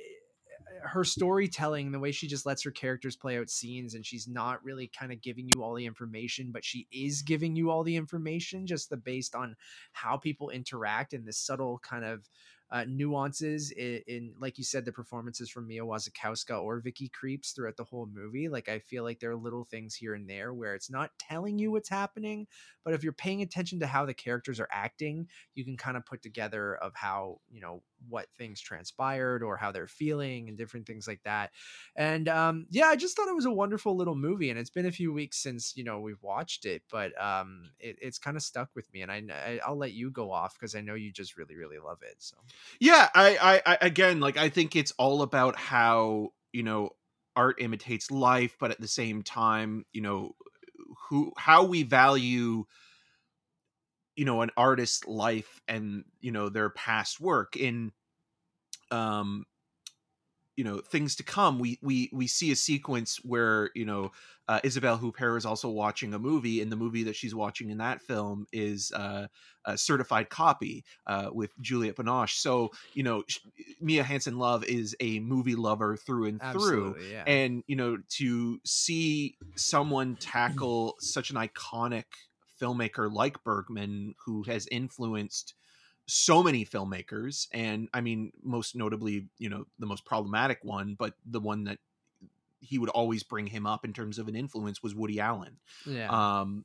her 0.83 1.05
storytelling, 1.05 1.93
the 1.93 1.99
way 1.99 2.13
she 2.13 2.27
just 2.27 2.47
lets 2.47 2.63
her 2.65 2.71
characters 2.71 3.17
play 3.17 3.39
out 3.39 3.51
scenes, 3.51 3.95
and 3.95 4.05
she's 4.05 4.29
not 4.29 4.63
really 4.65 4.89
kind 4.89 5.13
of 5.13 5.21
giving 5.21 5.49
you 5.49 5.63
all 5.63 5.75
the 5.75 5.87
information, 5.87 6.51
but 6.53 6.65
she 6.65 6.87
is 6.93 7.23
giving 7.23 7.57
you 7.57 7.71
all 7.71 7.85
the 7.85 7.97
information 7.97 8.67
just 8.67 8.91
the 8.91 8.97
based 8.97 9.35
on 9.35 9.57
how 9.93 10.17
people 10.17 10.51
interact 10.51 11.13
and 11.13 11.27
the 11.27 11.33
subtle 11.33 11.79
kind 11.79 12.05
of 12.05 12.29
uh, 12.71 12.85
nuances 12.87 13.71
in, 13.71 14.03
in, 14.07 14.35
like 14.39 14.59
you 14.59 14.65
said, 14.65 14.85
the 14.85 14.93
performances 14.93 15.49
from 15.49 15.67
Mia 15.67 15.83
Wasikowska 15.83 16.63
or 16.63 16.81
Vicky 16.81 17.11
Krieps 17.11 17.55
throughout 17.55 17.77
the 17.77 17.85
whole 17.85 18.07
movie. 18.13 18.49
Like 18.49 18.69
I 18.69 18.79
feel 18.79 19.05
like 19.05 19.21
there 19.21 19.31
are 19.31 19.37
little 19.37 19.65
things 19.65 19.95
here 19.95 20.15
and 20.15 20.29
there 20.29 20.53
where 20.53 20.75
it's 20.75 20.91
not 20.91 21.11
telling 21.19 21.59
you 21.59 21.71
what's 21.71 21.89
happening, 21.89 22.47
but 22.85 22.93
if 22.93 23.03
you're 23.03 23.13
paying 23.13 23.41
attention 23.41 23.81
to 23.81 23.87
how 23.87 24.05
the 24.05 24.15
characters 24.15 24.61
are 24.61 24.69
acting, 24.71 25.29
you 25.55 25.65
can 25.65 25.77
kind 25.77 25.97
of 25.97 26.05
put 26.05 26.23
together 26.23 26.75
of 26.77 26.93
how 26.95 27.41
you 27.51 27.61
know 27.61 27.83
what 28.09 28.27
things 28.37 28.61
transpired 28.61 29.43
or 29.43 29.57
how 29.57 29.73
they're 29.73 29.87
feeling 29.87 30.49
and 30.49 30.57
different 30.57 30.87
things 30.87 31.09
like 31.09 31.23
that. 31.25 31.51
And 31.97 32.29
um 32.29 32.67
yeah 32.71 32.87
i 32.87 32.97
just 32.97 33.17
thought 33.17 33.29
it 33.29 33.35
was 33.35 33.45
a 33.45 33.51
wonderful 33.51 33.97
little 33.97 34.15
movie 34.15 34.51
and 34.51 34.59
it's 34.59 34.71
been 34.71 34.87
a 34.87 34.93
few 34.93 35.13
weeks 35.13 35.39
since 35.39 35.77
you 35.77 35.85
know 35.85 36.01
we've 36.01 36.23
watched 36.23 36.65
it 36.65 36.83
but 36.91 37.21
um 37.23 37.71
it, 37.79 37.99
it's 38.01 38.19
kind 38.19 38.37
of 38.37 38.43
stuck 38.43 38.69
with 38.75 38.93
me 38.93 39.03
and 39.03 39.11
I, 39.11 39.23
I 39.33 39.61
i'll 39.67 39.77
let 39.77 39.93
you 39.93 40.11
go 40.11 40.31
off 40.33 40.55
because 40.59 40.75
i 40.75 40.81
know 40.81 40.95
you 40.95 41.13
just 41.13 41.37
really 41.37 41.57
really 41.57 41.79
love 41.79 41.99
it 42.03 42.17
so. 42.19 42.37
Yeah 42.81 43.09
I, 43.15 43.61
I 43.67 43.73
i 43.73 43.79
again 43.83 44.21
like 44.21 44.37
i 44.37 44.49
think 44.49 44.77
it's 44.77 44.93
all 44.99 45.23
about 45.23 45.57
how 45.57 46.33
you 46.53 46.63
know 46.63 46.91
art 47.37 47.61
imitates 47.61 48.11
life 48.11 48.57
but 48.59 48.71
at 48.71 48.81
the 48.81 48.89
same 48.89 49.23
time 49.23 49.85
you 49.93 50.01
know 50.01 50.35
who 51.09 51.33
how 51.37 51.65
we 51.65 51.83
value 51.83 52.65
you 54.19 54.25
know 54.25 54.43
an 54.43 54.51
artist's 54.57 55.07
life 55.07 55.61
and 55.69 56.05
you 56.21 56.33
know 56.33 56.49
their 56.49 56.71
past 56.71 57.21
work 57.21 57.57
in 57.57 57.93
um 58.91 59.47
you 60.57 60.65
know 60.65 60.79
things 60.79 61.15
to 61.15 61.23
come 61.23 61.61
we 61.61 61.79
we 61.83 62.11
we 62.13 62.27
see 62.27 62.51
a 62.51 62.57
sequence 62.57 63.21
where 63.23 63.71
you 63.77 63.85
know 63.85 64.11
uh, 64.49 64.59
Isabelle 64.65 64.99
Huppert 64.99 65.37
is 65.37 65.47
also 65.47 65.69
watching 65.69 66.15
a 66.15 66.19
movie 66.19 66.63
and 66.63 66.73
the 66.73 66.77
movie 66.77 67.05
that 67.05 67.15
she's 67.15 67.35
watching 67.35 67.71
in 67.71 67.79
that 67.79 68.01
film 68.01 68.47
is 68.51 68.91
uh, 68.93 69.27
a 69.67 69.77
certified 69.77 70.31
copy 70.31 70.85
uh, 71.07 71.29
with 71.31 71.53
Juliette 71.61 71.97
Binoche. 71.97 72.39
So 72.39 72.71
you 72.95 73.03
know 73.03 73.23
Mia 73.81 74.03
Hansen-Løve 74.03 74.65
is 74.65 74.97
a 75.01 75.21
movie 75.21 75.55
lover 75.55 75.97
through 75.97 76.29
and 76.29 76.41
through. 76.41 76.89
Absolutely 76.89 77.13
yeah. 77.13 77.25
And 77.27 77.63
you 77.69 77.77
know 77.77 77.99
to 78.17 78.59
see 78.65 79.37
someone 79.55 80.17
tackle 80.17 80.97
such 80.99 81.31
an 81.31 81.37
iconic 81.37 82.05
filmmaker 82.61 83.13
like 83.13 83.43
bergman 83.45 84.15
who 84.25 84.43
has 84.43 84.67
influenced 84.71 85.55
so 86.07 86.43
many 86.43 86.65
filmmakers 86.65 87.47
and 87.53 87.89
i 87.93 88.01
mean 88.01 88.33
most 88.43 88.75
notably 88.75 89.29
you 89.39 89.49
know 89.49 89.65
the 89.79 89.87
most 89.87 90.05
problematic 90.05 90.59
one 90.63 90.97
but 90.99 91.15
the 91.27 91.41
one 91.41 91.65
that 91.65 91.79
he 92.61 92.79
would 92.79 92.89
always 92.91 93.23
bring 93.23 93.47
him 93.47 93.67
up 93.67 93.85
in 93.85 93.93
terms 93.93 94.19
of 94.19 94.29
an 94.29 94.35
influence 94.35 94.83
was 94.83 94.95
woody 94.95 95.21
allen. 95.21 95.57
Yeah. 95.87 96.09
Um 96.09 96.65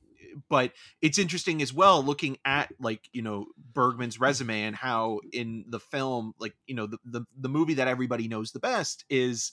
but 0.49 0.71
it's 1.01 1.19
interesting 1.19 1.61
as 1.61 1.73
well 1.73 2.03
looking 2.03 2.37
at 2.45 2.73
like 2.79 3.07
you 3.11 3.21
know 3.21 3.45
bergman's 3.73 4.19
resume 4.19 4.63
and 4.63 4.75
how 4.75 5.19
in 5.31 5.65
the 5.67 5.79
film 5.79 6.33
like 6.39 6.53
you 6.65 6.75
know 6.75 6.87
the 6.87 6.97
the, 7.05 7.21
the 7.37 7.49
movie 7.49 7.75
that 7.75 7.87
everybody 7.87 8.27
knows 8.27 8.51
the 8.51 8.59
best 8.59 9.05
is 9.09 9.51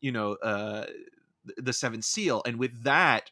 you 0.00 0.10
know 0.10 0.32
uh 0.42 0.86
the 1.56 1.72
seventh 1.72 2.04
seal 2.04 2.42
and 2.46 2.58
with 2.58 2.82
that 2.82 3.30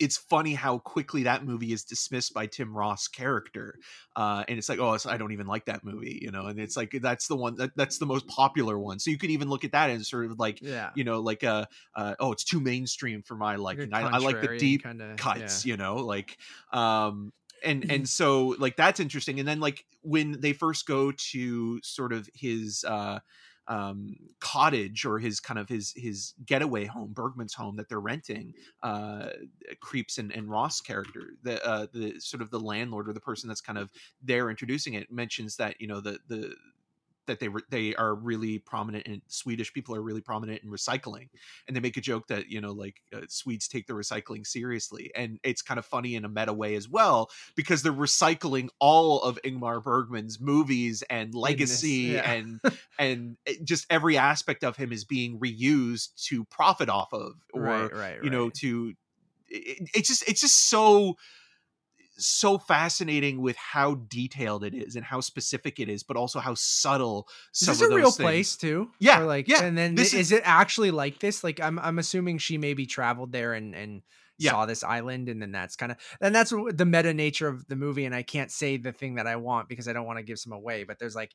it's 0.00 0.16
funny 0.16 0.54
how 0.54 0.78
quickly 0.78 1.24
that 1.24 1.44
movie 1.44 1.72
is 1.72 1.84
dismissed 1.84 2.34
by 2.34 2.46
Tim 2.46 2.76
Roth's 2.76 3.08
character, 3.08 3.78
uh, 4.14 4.44
and 4.48 4.58
it's 4.58 4.68
like, 4.68 4.78
oh, 4.78 4.96
I 5.06 5.16
don't 5.16 5.32
even 5.32 5.46
like 5.46 5.66
that 5.66 5.84
movie, 5.84 6.18
you 6.20 6.30
know. 6.30 6.46
And 6.46 6.58
it's 6.58 6.76
like 6.76 6.96
that's 7.00 7.28
the 7.28 7.36
one 7.36 7.56
that, 7.56 7.70
that's 7.76 7.98
the 7.98 8.06
most 8.06 8.26
popular 8.26 8.78
one. 8.78 8.98
So 8.98 9.10
you 9.10 9.18
could 9.18 9.30
even 9.30 9.48
look 9.48 9.64
at 9.64 9.72
that 9.72 9.90
and 9.90 10.04
sort 10.04 10.26
of 10.26 10.38
like, 10.38 10.60
yeah 10.62 10.90
you 10.94 11.04
know, 11.04 11.20
like 11.20 11.44
uh, 11.44 11.66
uh 11.94 12.14
oh, 12.20 12.32
it's 12.32 12.44
too 12.44 12.60
mainstream 12.60 13.22
for 13.22 13.36
my 13.36 13.56
liking. 13.56 13.92
I, 13.92 14.02
I 14.02 14.18
like 14.18 14.40
the 14.40 14.56
deep 14.56 14.82
kinda, 14.82 15.14
cuts 15.16 15.64
yeah. 15.64 15.72
you 15.72 15.76
know 15.76 15.96
like 15.96 16.36
um 16.72 17.32
and 17.64 17.90
and 17.90 18.08
so 18.08 18.54
like 18.58 18.76
that's 18.76 19.00
interesting 19.00 19.38
and 19.38 19.48
then 19.48 19.60
like 19.60 19.84
when 20.02 20.40
they 20.40 20.52
first 20.52 20.86
go 20.86 21.12
to 21.12 21.80
sort 21.82 22.12
of 22.12 22.28
his 22.34 22.84
uh 22.86 23.18
um 23.68 24.16
cottage 24.40 25.04
or 25.04 25.18
his 25.18 25.40
kind 25.40 25.58
of 25.58 25.68
his 25.68 25.92
his 25.96 26.34
getaway 26.44 26.84
home 26.84 27.12
bergman's 27.12 27.54
home 27.54 27.76
that 27.76 27.88
they're 27.88 28.00
renting 28.00 28.52
uh 28.82 29.28
krieps 29.82 30.18
and, 30.18 30.32
and 30.32 30.48
roth 30.48 30.84
character 30.84 31.30
the 31.42 31.64
uh 31.66 31.86
the 31.92 32.18
sort 32.20 32.42
of 32.42 32.50
the 32.50 32.60
landlord 32.60 33.08
or 33.08 33.12
the 33.12 33.20
person 33.20 33.48
that's 33.48 33.60
kind 33.60 33.78
of 33.78 33.90
there 34.22 34.50
introducing 34.50 34.94
it 34.94 35.10
mentions 35.10 35.56
that 35.56 35.80
you 35.80 35.86
know 35.86 36.00
the 36.00 36.18
the 36.28 36.54
that 37.26 37.40
they 37.40 37.48
re- 37.48 37.62
they 37.70 37.94
are 37.94 38.14
really 38.14 38.58
prominent 38.58 39.06
in 39.06 39.22
Swedish 39.28 39.72
people 39.72 39.94
are 39.94 40.02
really 40.02 40.20
prominent 40.20 40.62
in 40.62 40.70
recycling, 40.70 41.28
and 41.66 41.76
they 41.76 41.80
make 41.80 41.96
a 41.96 42.00
joke 42.00 42.26
that 42.28 42.48
you 42.48 42.60
know 42.60 42.72
like 42.72 43.02
uh, 43.14 43.20
Swedes 43.28 43.68
take 43.68 43.86
the 43.86 43.92
recycling 43.92 44.46
seriously, 44.46 45.10
and 45.14 45.38
it's 45.42 45.62
kind 45.62 45.78
of 45.78 45.86
funny 45.86 46.14
in 46.14 46.24
a 46.24 46.28
meta 46.28 46.52
way 46.52 46.74
as 46.74 46.88
well 46.88 47.30
because 47.54 47.82
they're 47.82 47.92
recycling 47.92 48.68
all 48.78 49.20
of 49.22 49.38
Ingmar 49.42 49.82
Bergman's 49.82 50.40
movies 50.40 51.02
and 51.10 51.34
legacy 51.34 52.12
yeah. 52.14 52.30
and 52.30 52.60
and 52.98 53.36
just 53.64 53.86
every 53.90 54.16
aspect 54.16 54.64
of 54.64 54.76
him 54.76 54.92
is 54.92 55.04
being 55.04 55.38
reused 55.38 56.14
to 56.26 56.44
profit 56.44 56.88
off 56.88 57.12
of 57.12 57.34
or 57.52 57.62
right 57.62 57.94
right 57.94 58.24
you 58.24 58.30
know 58.30 58.50
to 58.50 58.94
it, 59.48 59.88
it's 59.94 60.08
just 60.08 60.28
it's 60.28 60.40
just 60.40 60.68
so 60.68 61.16
so 62.18 62.58
fascinating 62.58 63.40
with 63.40 63.56
how 63.56 63.94
detailed 64.08 64.64
it 64.64 64.74
is 64.74 64.96
and 64.96 65.04
how 65.04 65.20
specific 65.20 65.78
it 65.80 65.88
is 65.88 66.02
but 66.02 66.16
also 66.16 66.38
how 66.38 66.54
subtle 66.54 67.28
is 67.54 67.66
this 67.66 67.80
a 67.80 67.88
real 67.88 68.10
things- 68.10 68.16
place 68.16 68.56
too? 68.56 68.90
Yeah, 68.98 69.20
or 69.20 69.26
like 69.26 69.48
yeah, 69.48 69.62
and 69.64 69.76
then 69.76 69.94
this 69.94 70.10
th- 70.12 70.20
is- 70.20 70.32
is, 70.32 70.38
it 70.38 70.42
actually 70.44 70.90
like 70.90 71.18
this? 71.20 71.44
Like 71.44 71.60
i'm 71.60 71.78
i'm 71.78 71.98
assuming 71.98 72.38
she 72.38 72.58
maybe 72.58 72.86
traveled 72.86 73.32
there 73.32 73.52
and 73.54 73.74
and 73.74 74.02
Yeah. 74.38 74.50
saw 74.52 74.66
this 74.66 74.84
island 74.84 75.28
and 75.30 75.40
then 75.40 75.50
that's 75.52 75.76
kind 75.76 75.92
of 75.92 75.98
and 76.20 76.34
that's 76.34 76.50
the 76.50 76.84
meta 76.86 77.14
nature 77.14 77.48
of 77.48 77.66
the 77.68 77.76
movie 77.76 78.04
and 78.04 78.14
i 78.14 78.22
can't 78.22 78.50
say 78.50 78.76
the 78.76 78.92
thing 78.92 79.14
that 79.14 79.26
i 79.26 79.36
want 79.36 79.68
because 79.68 79.88
i 79.88 79.92
don't 79.94 80.04
want 80.06 80.18
to 80.18 80.22
give 80.22 80.38
some 80.38 80.52
away 80.52 80.84
but 80.84 80.98
there's 80.98 81.14
like 81.16 81.32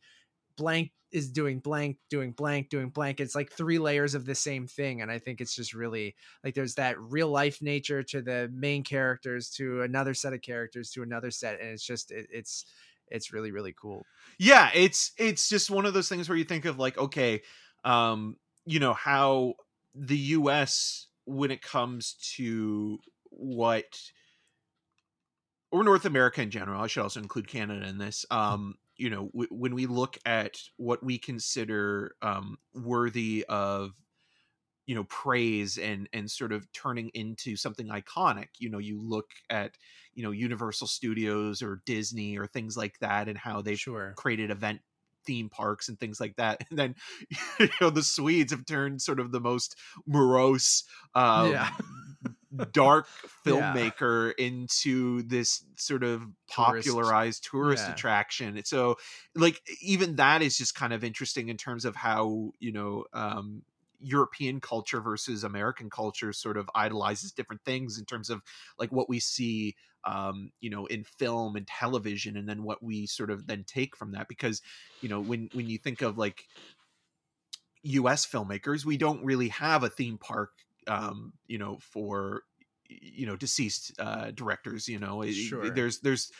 blank 0.55 0.91
is 1.11 1.29
doing 1.29 1.59
blank 1.59 1.97
doing 2.09 2.31
blank 2.31 2.69
doing 2.69 2.89
blank 2.89 3.19
it's 3.19 3.35
like 3.35 3.51
three 3.51 3.79
layers 3.79 4.15
of 4.15 4.25
the 4.25 4.35
same 4.35 4.65
thing 4.65 5.01
and 5.01 5.11
i 5.11 5.19
think 5.19 5.41
it's 5.41 5.55
just 5.55 5.73
really 5.73 6.15
like 6.43 6.55
there's 6.55 6.75
that 6.75 6.99
real 6.99 7.29
life 7.29 7.61
nature 7.61 8.01
to 8.01 8.21
the 8.21 8.49
main 8.53 8.83
characters 8.83 9.49
to 9.49 9.81
another 9.81 10.13
set 10.13 10.33
of 10.33 10.41
characters 10.41 10.89
to 10.91 11.03
another 11.03 11.29
set 11.29 11.59
and 11.59 11.69
it's 11.69 11.85
just 11.85 12.11
it, 12.11 12.27
it's 12.31 12.65
it's 13.07 13.33
really 13.33 13.51
really 13.51 13.73
cool. 13.79 14.05
yeah 14.39 14.69
it's 14.73 15.11
it's 15.17 15.49
just 15.49 15.69
one 15.69 15.85
of 15.85 15.93
those 15.93 16.07
things 16.07 16.29
where 16.29 16.37
you 16.37 16.45
think 16.45 16.65
of 16.65 16.79
like 16.79 16.97
okay 16.97 17.41
um 17.83 18.37
you 18.65 18.79
know 18.79 18.93
how 18.93 19.53
the 19.93 20.17
us 20.17 21.07
when 21.25 21.51
it 21.51 21.61
comes 21.61 22.15
to 22.35 22.99
what 23.29 23.99
or 25.71 25.83
north 25.83 26.05
america 26.05 26.41
in 26.41 26.49
general 26.49 26.81
i 26.81 26.87
should 26.87 27.03
also 27.03 27.19
include 27.19 27.47
canada 27.47 27.85
in 27.85 27.97
this 27.97 28.25
um 28.31 28.75
you 28.97 29.09
know 29.09 29.27
w- 29.27 29.49
when 29.51 29.75
we 29.75 29.85
look 29.87 30.17
at 30.25 30.57
what 30.77 31.03
we 31.03 31.17
consider 31.17 32.15
um 32.21 32.57
worthy 32.73 33.45
of 33.49 33.93
you 34.85 34.95
know 34.95 35.03
praise 35.05 35.77
and 35.77 36.09
and 36.13 36.29
sort 36.29 36.51
of 36.51 36.71
turning 36.73 37.09
into 37.13 37.55
something 37.55 37.87
iconic 37.87 38.47
you 38.59 38.69
know 38.69 38.79
you 38.79 38.99
look 39.01 39.31
at 39.49 39.77
you 40.13 40.23
know 40.23 40.31
universal 40.31 40.87
studios 40.87 41.61
or 41.61 41.81
disney 41.85 42.37
or 42.37 42.47
things 42.47 42.75
like 42.75 42.97
that 42.99 43.27
and 43.29 43.37
how 43.37 43.61
they've 43.61 43.79
Sure. 43.79 44.17
created 44.17 44.49
event 44.51 44.81
theme 45.25 45.49
parks 45.49 45.87
and 45.87 45.99
things 45.99 46.19
like 46.19 46.35
that 46.37 46.61
and 46.69 46.79
then 46.79 46.95
you 47.59 47.69
know 47.79 47.89
the 47.89 48.03
swedes 48.03 48.51
have 48.51 48.65
turned 48.65 49.01
sort 49.01 49.19
of 49.19 49.31
the 49.31 49.39
most 49.39 49.77
morose 50.07 50.83
um, 51.13 51.53
Yeah. 51.53 51.69
Dark 52.71 53.07
Yeah. 53.45 53.73
filmmaker 53.73 54.33
into 54.37 55.23
this 55.23 55.63
sort 55.77 56.03
of 56.03 56.21
Tourist- 56.49 56.87
popularized 56.87 57.43
tourist 57.49 57.87
yeah. 57.87 57.93
attraction 57.93 58.61
so 58.65 58.97
like 59.35 59.61
even 59.81 60.17
that 60.17 60.41
is 60.41 60.57
just 60.57 60.75
kind 60.75 60.93
of 60.93 61.03
interesting 61.03 61.49
in 61.49 61.57
terms 61.57 61.85
of 61.85 61.95
how 61.95 62.51
you 62.59 62.71
know 62.71 63.05
um 63.13 63.63
European 64.03 64.59
culture 64.59 64.99
versus 64.99 65.43
American 65.43 65.89
culture 65.89 66.33
sort 66.33 66.57
of 66.57 66.69
idolizes 66.73 67.31
different 67.31 67.63
things 67.63 67.99
in 67.99 68.05
terms 68.05 68.29
of 68.31 68.41
like 68.79 68.91
what 68.91 69.07
we 69.07 69.19
see 69.19 69.75
um 70.03 70.51
you 70.59 70.69
know 70.69 70.87
in 70.87 71.03
film 71.03 71.55
and 71.55 71.67
television 71.67 72.35
and 72.35 72.49
then 72.49 72.63
what 72.63 72.81
we 72.83 73.05
sort 73.05 73.29
of 73.29 73.45
then 73.47 73.63
take 73.63 73.95
from 73.95 74.11
that 74.11 74.27
because 74.27 74.61
you 75.01 75.07
know 75.09 75.21
when 75.21 75.49
when 75.53 75.69
you 75.69 75.77
think 75.77 76.01
of 76.01 76.17
like 76.17 76.45
US 77.83 78.25
filmmakers 78.25 78.85
we 78.85 78.97
don't 78.97 79.23
really 79.23 79.49
have 79.49 79.83
a 79.83 79.89
theme 79.89 80.17
park 80.17 80.51
um 80.87 81.33
you 81.47 81.57
know 81.57 81.77
for 81.81 82.43
you 82.89 83.25
know 83.25 83.35
deceased 83.35 83.93
uh 83.99 84.31
directors 84.31 84.87
you 84.87 84.99
know 84.99 85.23
Sure. 85.25 85.69
there's 85.69 85.99
there's 85.99 86.31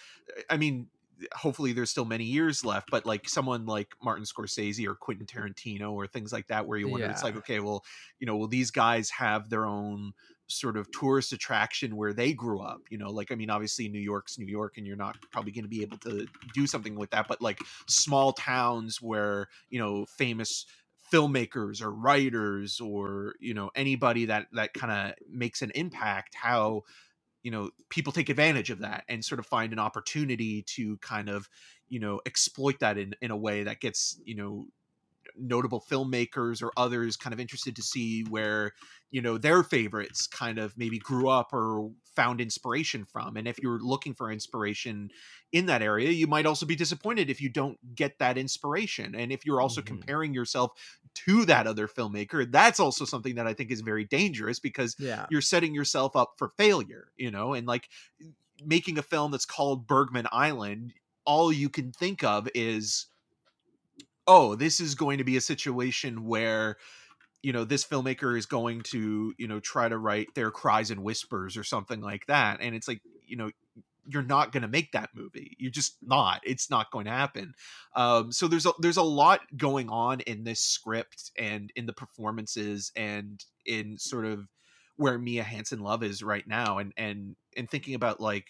I 0.50 0.58
mean 0.58 0.88
hopefully 1.34 1.72
there's 1.72 1.92
still 1.92 2.06
many 2.06 2.24
years 2.24 2.66
left 2.66 2.90
but 2.90 3.06
like 3.06 3.30
someone 3.30 3.68
like 3.68 3.90
martin 4.04 4.26
scorsese 4.26 4.86
or 4.88 4.96
quentin 4.96 5.28
tarantino 5.28 5.92
or 5.92 6.08
things 6.08 6.34
like 6.34 6.48
that 6.48 6.66
where 6.66 6.80
you 6.80 6.88
wonder 6.88 7.06
it's 7.12 7.24
like 7.24 7.36
okay 7.36 7.60
well 7.60 7.84
you 8.20 8.26
know 8.26 8.36
will 8.36 8.48
these 8.48 8.72
guys 8.72 9.10
have 9.12 9.48
their 9.50 9.66
own 9.66 10.14
sort 10.48 10.76
of 10.76 10.92
tourist 10.92 11.32
attraction 11.32 11.96
where 11.96 12.12
they 12.12 12.34
grew 12.34 12.60
up 12.60 12.82
you 12.90 12.98
know 12.98 13.12
like 13.12 13.32
i 13.32 13.36
mean 13.36 13.50
obviously 13.52 13.88
new 13.88 14.00
york's 14.00 14.40
new 14.40 14.48
york 14.48 14.78
and 14.78 14.88
you're 14.88 14.98
not 14.98 15.16
probably 15.32 15.52
going 15.52 15.64
to 15.64 15.70
be 15.70 15.84
able 15.84 15.98
to 15.98 16.26
do 16.56 16.66
something 16.66 16.96
with 16.96 17.12
that 17.12 17.28
but 17.28 17.40
like 17.42 17.60
small 17.88 18.34
towns 18.34 19.00
where 19.02 19.48
you 19.70 19.80
know 19.80 20.06
famous 20.06 20.66
filmmakers 21.12 21.82
or 21.82 21.91
writers 21.91 22.80
or 22.80 23.36
you 23.39 23.53
know 23.53 23.70
anybody 23.75 24.25
that 24.25 24.48
that 24.53 24.74
kind 24.74 24.91
of 24.91 25.15
makes 25.30 25.62
an 25.62 25.72
impact 25.75 26.36
how 26.36 26.82
you 27.44 27.51
know 27.51 27.70
people 27.89 28.13
take 28.13 28.30
advantage 28.30 28.70
of 28.70 28.80
that 28.80 29.03
and 29.10 29.24
sort 29.24 29.39
of 29.39 29.46
find 29.46 29.74
an 29.74 29.80
opportunity 29.80 30.63
to 30.63 30.98
kind 30.98 31.30
of 31.30 31.50
you 31.89 32.00
know 32.00 32.22
exploit 32.25 32.80
that 32.80 32.98
in 32.98 33.13
in 33.22 33.32
a 33.32 33.38
way 33.38 33.63
that 33.63 33.80
gets 33.80 34.20
you 34.24 34.36
know 34.36 34.65
notable 35.38 35.82
filmmakers 35.82 36.62
or 36.62 36.72
others 36.78 37.18
kind 37.18 37.34
of 37.34 37.40
interested 37.40 37.76
to 37.76 37.82
see 37.82 38.24
where 38.24 38.74
you 39.10 39.22
know 39.22 39.38
their 39.38 39.64
favorites 39.64 40.28
kind 40.28 40.58
of 40.58 40.78
maybe 40.78 41.00
grew 41.00 41.28
up 41.30 41.54
or 41.54 41.92
found 42.16 42.42
inspiration 42.42 43.06
from 43.06 43.38
and 43.38 43.48
if 43.48 43.62
you're 43.62 43.80
looking 43.80 44.14
for 44.14 44.32
inspiration 44.32 45.10
in 45.52 45.66
that 45.66 45.82
area 45.82 46.10
you 46.12 46.28
might 46.28 46.46
also 46.46 46.66
be 46.66 46.76
disappointed 46.76 47.30
if 47.30 47.42
you 47.42 47.50
don't 47.50 47.78
get 47.96 48.18
that 48.20 48.38
inspiration 48.38 49.16
and 49.16 49.32
if 49.32 49.46
you're 49.46 49.62
also 49.62 49.82
Mhm. 49.82 49.82
comparing 49.82 50.34
yourself 50.34 50.72
to 51.14 51.46
that 51.46 51.68
other 51.68 51.88
filmmaker 51.88 52.50
that's 52.52 52.80
also 52.80 53.06
something 53.06 53.36
that 53.36 53.48
i 53.48 53.54
think 53.54 53.72
is 53.72 53.82
very 53.82 54.06
dangerous 54.06 54.60
because 54.60 54.96
Yeah. 54.98 55.30
you're 55.30 55.42
setting 55.42 55.74
yourself 55.74 56.16
up 56.16 56.34
for 56.38 56.50
failure 56.50 57.12
you 57.18 57.32
know 57.32 57.54
and 57.54 57.68
like 57.68 57.88
making 58.64 58.98
a 58.98 59.04
film 59.04 59.32
that's 59.32 59.46
called 59.46 59.88
bergman 59.88 60.28
island 60.32 60.94
all 61.25 61.51
you 61.51 61.70
can 61.70 61.92
think 61.92 62.24
of 62.24 62.48
is 62.55 63.08
oh 64.27 64.55
this 64.55 64.79
is 64.79 64.96
going 64.96 65.18
to 65.18 65.24
be 65.24 65.38
a 65.38 65.42
situation 65.42 66.25
where 66.25 66.77
you 67.42 67.53
know 67.53 67.64
this 67.64 67.84
filmmaker 67.86 68.38
is 68.38 68.46
going 68.46 68.81
to 68.81 69.34
you 69.38 69.48
know 69.48 69.60
try 69.60 69.88
to 69.90 69.98
write 69.98 70.34
their 70.36 70.51
cries 70.51 70.92
and 70.92 71.03
whispers 71.03 71.57
or 71.57 71.64
something 71.64 72.01
like 72.01 72.25
that 72.27 72.60
and 72.62 72.75
it's 72.75 72.88
like 72.88 73.01
you 73.25 73.36
know 73.36 73.50
you're 74.07 74.24
not 74.24 74.51
going 74.51 74.64
to 74.64 74.68
make 74.68 74.92
that 74.92 75.10
movie 75.14 75.55
you're 75.60 75.72
just 75.72 75.96
not 76.01 76.42
it's 76.44 76.70
not 76.70 76.92
going 76.92 77.05
to 77.05 77.12
happen. 77.12 77.53
Um 77.96 78.31
so 78.31 78.48
there's 78.48 78.66
a 78.66 78.72
there's 78.79 78.98
a 78.98 79.03
lot 79.03 79.42
going 79.55 79.90
on 79.90 80.22
in 80.22 80.44
this 80.44 80.60
script 80.60 81.31
and 81.38 81.72
in 81.75 81.86
the 81.86 81.94
performances 81.94 82.92
and 82.96 83.44
in 83.66 83.98
sort 83.98 84.25
of 84.25 84.48
where 84.98 85.18
Mia 85.18 85.44
Hansen-Løve 85.44 86.03
is 86.03 86.24
right 86.24 86.48
now 86.48 86.79
and 86.79 86.94
and 86.98 87.36
and 87.55 87.70
thinking 87.70 87.96
about 87.96 88.20
like 88.20 88.48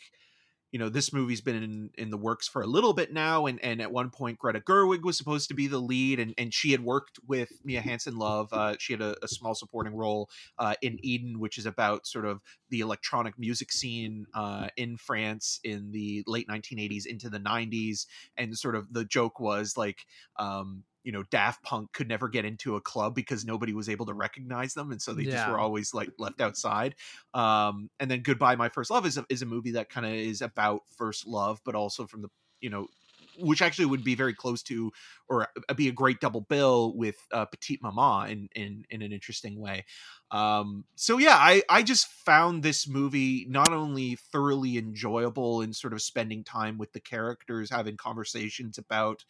you 0.71 0.79
know 0.79 0.89
this 0.89 1.11
movie's 1.11 1.41
been 1.41 1.61
in 1.61 1.89
in 1.97 2.09
the 2.09 2.17
works 2.17 2.47
for 2.47 2.61
a 2.61 2.67
little 2.67 2.93
bit 2.93 3.11
now 3.13 3.45
and 3.45 3.63
and 3.63 3.81
at 3.81 3.91
one 3.91 4.09
point 4.09 4.39
greta 4.39 4.59
gerwig 4.59 5.03
was 5.03 5.17
supposed 5.17 5.47
to 5.49 5.53
be 5.53 5.67
the 5.67 5.79
lead 5.79 6.19
and 6.19 6.33
and 6.37 6.53
she 6.53 6.71
had 6.71 6.81
worked 6.83 7.19
with 7.27 7.51
mia 7.63 7.81
hansen-løve 7.81 8.47
uh, 8.51 8.75
she 8.79 8.93
had 8.93 9.01
a, 9.01 9.15
a 9.23 9.27
small 9.27 9.53
supporting 9.53 9.93
role 9.93 10.29
uh, 10.59 10.73
in 10.81 10.97
eden 11.03 11.39
which 11.39 11.57
is 11.57 11.65
about 11.65 12.07
sort 12.07 12.25
of 12.25 12.41
the 12.69 12.79
electronic 12.79 13.37
music 13.37 13.71
scene 13.71 14.25
uh, 14.33 14.67
in 14.77 14.97
france 14.97 15.59
in 15.63 15.91
the 15.91 16.23
late 16.25 16.47
1980s 16.47 17.05
into 17.05 17.29
the 17.29 17.39
90s 17.39 18.05
and 18.37 18.57
sort 18.57 18.75
of 18.75 18.91
the 18.93 19.05
joke 19.05 19.39
was 19.39 19.75
like 19.77 20.05
um 20.37 20.83
you 21.03 21.11
know 21.11 21.23
daft 21.31 21.63
punk 21.63 21.91
could 21.93 22.07
never 22.07 22.27
get 22.27 22.45
into 22.45 22.75
a 22.75 22.81
club 22.81 23.15
because 23.15 23.45
nobody 23.45 23.73
was 23.73 23.89
able 23.89 24.05
to 24.05 24.13
recognize 24.13 24.73
them 24.73 24.91
and 24.91 25.01
so 25.01 25.13
they 25.13 25.23
just 25.25 25.47
were 25.49 25.59
always 25.59 25.93
like 25.93 26.09
left 26.17 26.41
outside. 26.41 26.95
Um 27.33 27.89
and 27.99 28.09
then 28.09 28.21
goodbye 28.21 28.55
my 28.55 28.69
first 28.69 28.91
love 28.91 29.05
is 29.05 29.17
a, 29.17 29.25
is 29.29 29.41
a 29.41 29.45
movie 29.45 29.71
that 29.71 29.89
kind 29.89 30.05
of 30.05 30.13
is 30.13 30.41
about 30.41 30.81
first 30.97 31.27
love 31.27 31.59
but 31.65 31.75
also 31.75 32.05
from 32.05 32.21
the 32.21 32.29
you 32.59 32.69
know 32.69 32.87
which 33.39 33.61
actually 33.61 33.85
would 33.85 34.03
be 34.03 34.15
very 34.15 34.33
close 34.33 34.61
to 34.63 34.91
or 35.29 35.47
uh, 35.69 35.73
be 35.73 35.87
a 35.87 35.91
great 35.91 36.19
double 36.19 36.41
bill 36.41 36.93
with 36.95 37.15
uh, 37.31 37.45
petite 37.45 37.81
maman 37.81 38.29
in 38.29 38.49
in 38.55 38.85
in 38.89 39.01
an 39.01 39.11
interesting 39.11 39.59
way. 39.59 39.85
Um 40.29 40.85
so 40.95 41.17
yeah 41.17 41.35
i 41.35 41.61
i 41.69 41.83
just 41.83 42.07
found 42.07 42.63
this 42.63 42.87
movie 42.87 43.45
not 43.49 43.73
only 43.73 44.15
thoroughly 44.15 44.77
enjoyable 44.77 45.61
in 45.61 45.73
sort 45.73 45.93
of 45.93 46.01
spending 46.01 46.43
time 46.43 46.77
with 46.77 46.93
the 46.93 46.99
characters 46.99 47.69
having 47.69 47.97
conversations 47.97 48.77
about 48.77 49.25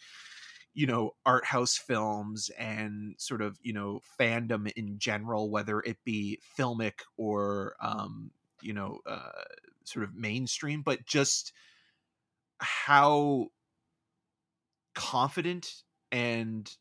you 0.74 0.88
know 0.88 1.12
art 1.26 1.46
house 1.46 1.78
films 1.78 2.50
and 2.58 3.16
sort 3.18 3.42
of 3.42 3.58
you 3.62 3.74
know 3.74 4.02
fandom 4.20 4.72
in 4.76 4.98
general 4.98 5.50
whether 5.50 5.80
it 5.82 5.98
be 6.06 6.40
filmic 6.58 7.00
or 7.18 7.76
um 7.82 8.32
you 8.62 8.74
know 8.74 9.00
uh 9.06 9.32
sort 9.84 10.04
of 10.04 10.16
mainstream 10.16 10.82
but 10.82 11.06
just 11.06 11.52
how 12.60 13.48
confident 14.94 15.84
and 16.12 16.76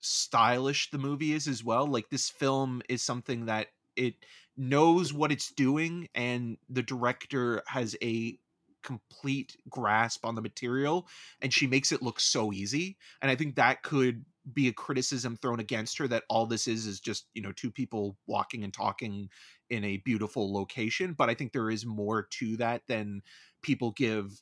stylish 0.00 0.90
the 0.90 0.98
movie 0.98 1.32
is 1.32 1.48
as 1.48 1.64
well 1.64 1.86
like 1.86 2.08
this 2.10 2.30
film 2.30 2.80
is 2.88 3.02
something 3.02 3.46
that 3.46 3.68
it 3.96 4.14
knows 4.56 5.12
what 5.12 5.32
it's 5.32 5.50
doing 5.52 6.08
and 6.14 6.56
the 6.68 6.82
director 6.82 7.62
has 7.66 7.96
a 8.02 8.38
complete 8.86 9.56
grasp 9.68 10.24
on 10.24 10.36
the 10.36 10.40
material 10.40 11.08
and 11.42 11.52
she 11.52 11.66
makes 11.66 11.90
it 11.90 12.02
look 12.02 12.20
so 12.20 12.52
easy 12.52 12.96
and 13.20 13.30
i 13.30 13.34
think 13.34 13.56
that 13.56 13.82
could 13.82 14.24
be 14.54 14.68
a 14.68 14.72
criticism 14.72 15.36
thrown 15.36 15.58
against 15.58 15.98
her 15.98 16.06
that 16.06 16.22
all 16.30 16.46
this 16.46 16.68
is 16.68 16.86
is 16.86 17.00
just 17.00 17.26
you 17.34 17.42
know 17.42 17.50
two 17.50 17.70
people 17.70 18.16
walking 18.28 18.62
and 18.62 18.72
talking 18.72 19.28
in 19.70 19.82
a 19.84 19.96
beautiful 19.98 20.52
location 20.52 21.12
but 21.12 21.28
i 21.28 21.34
think 21.34 21.52
there 21.52 21.68
is 21.68 21.84
more 21.84 22.28
to 22.30 22.56
that 22.56 22.82
than 22.86 23.20
people 23.60 23.90
give 23.90 24.40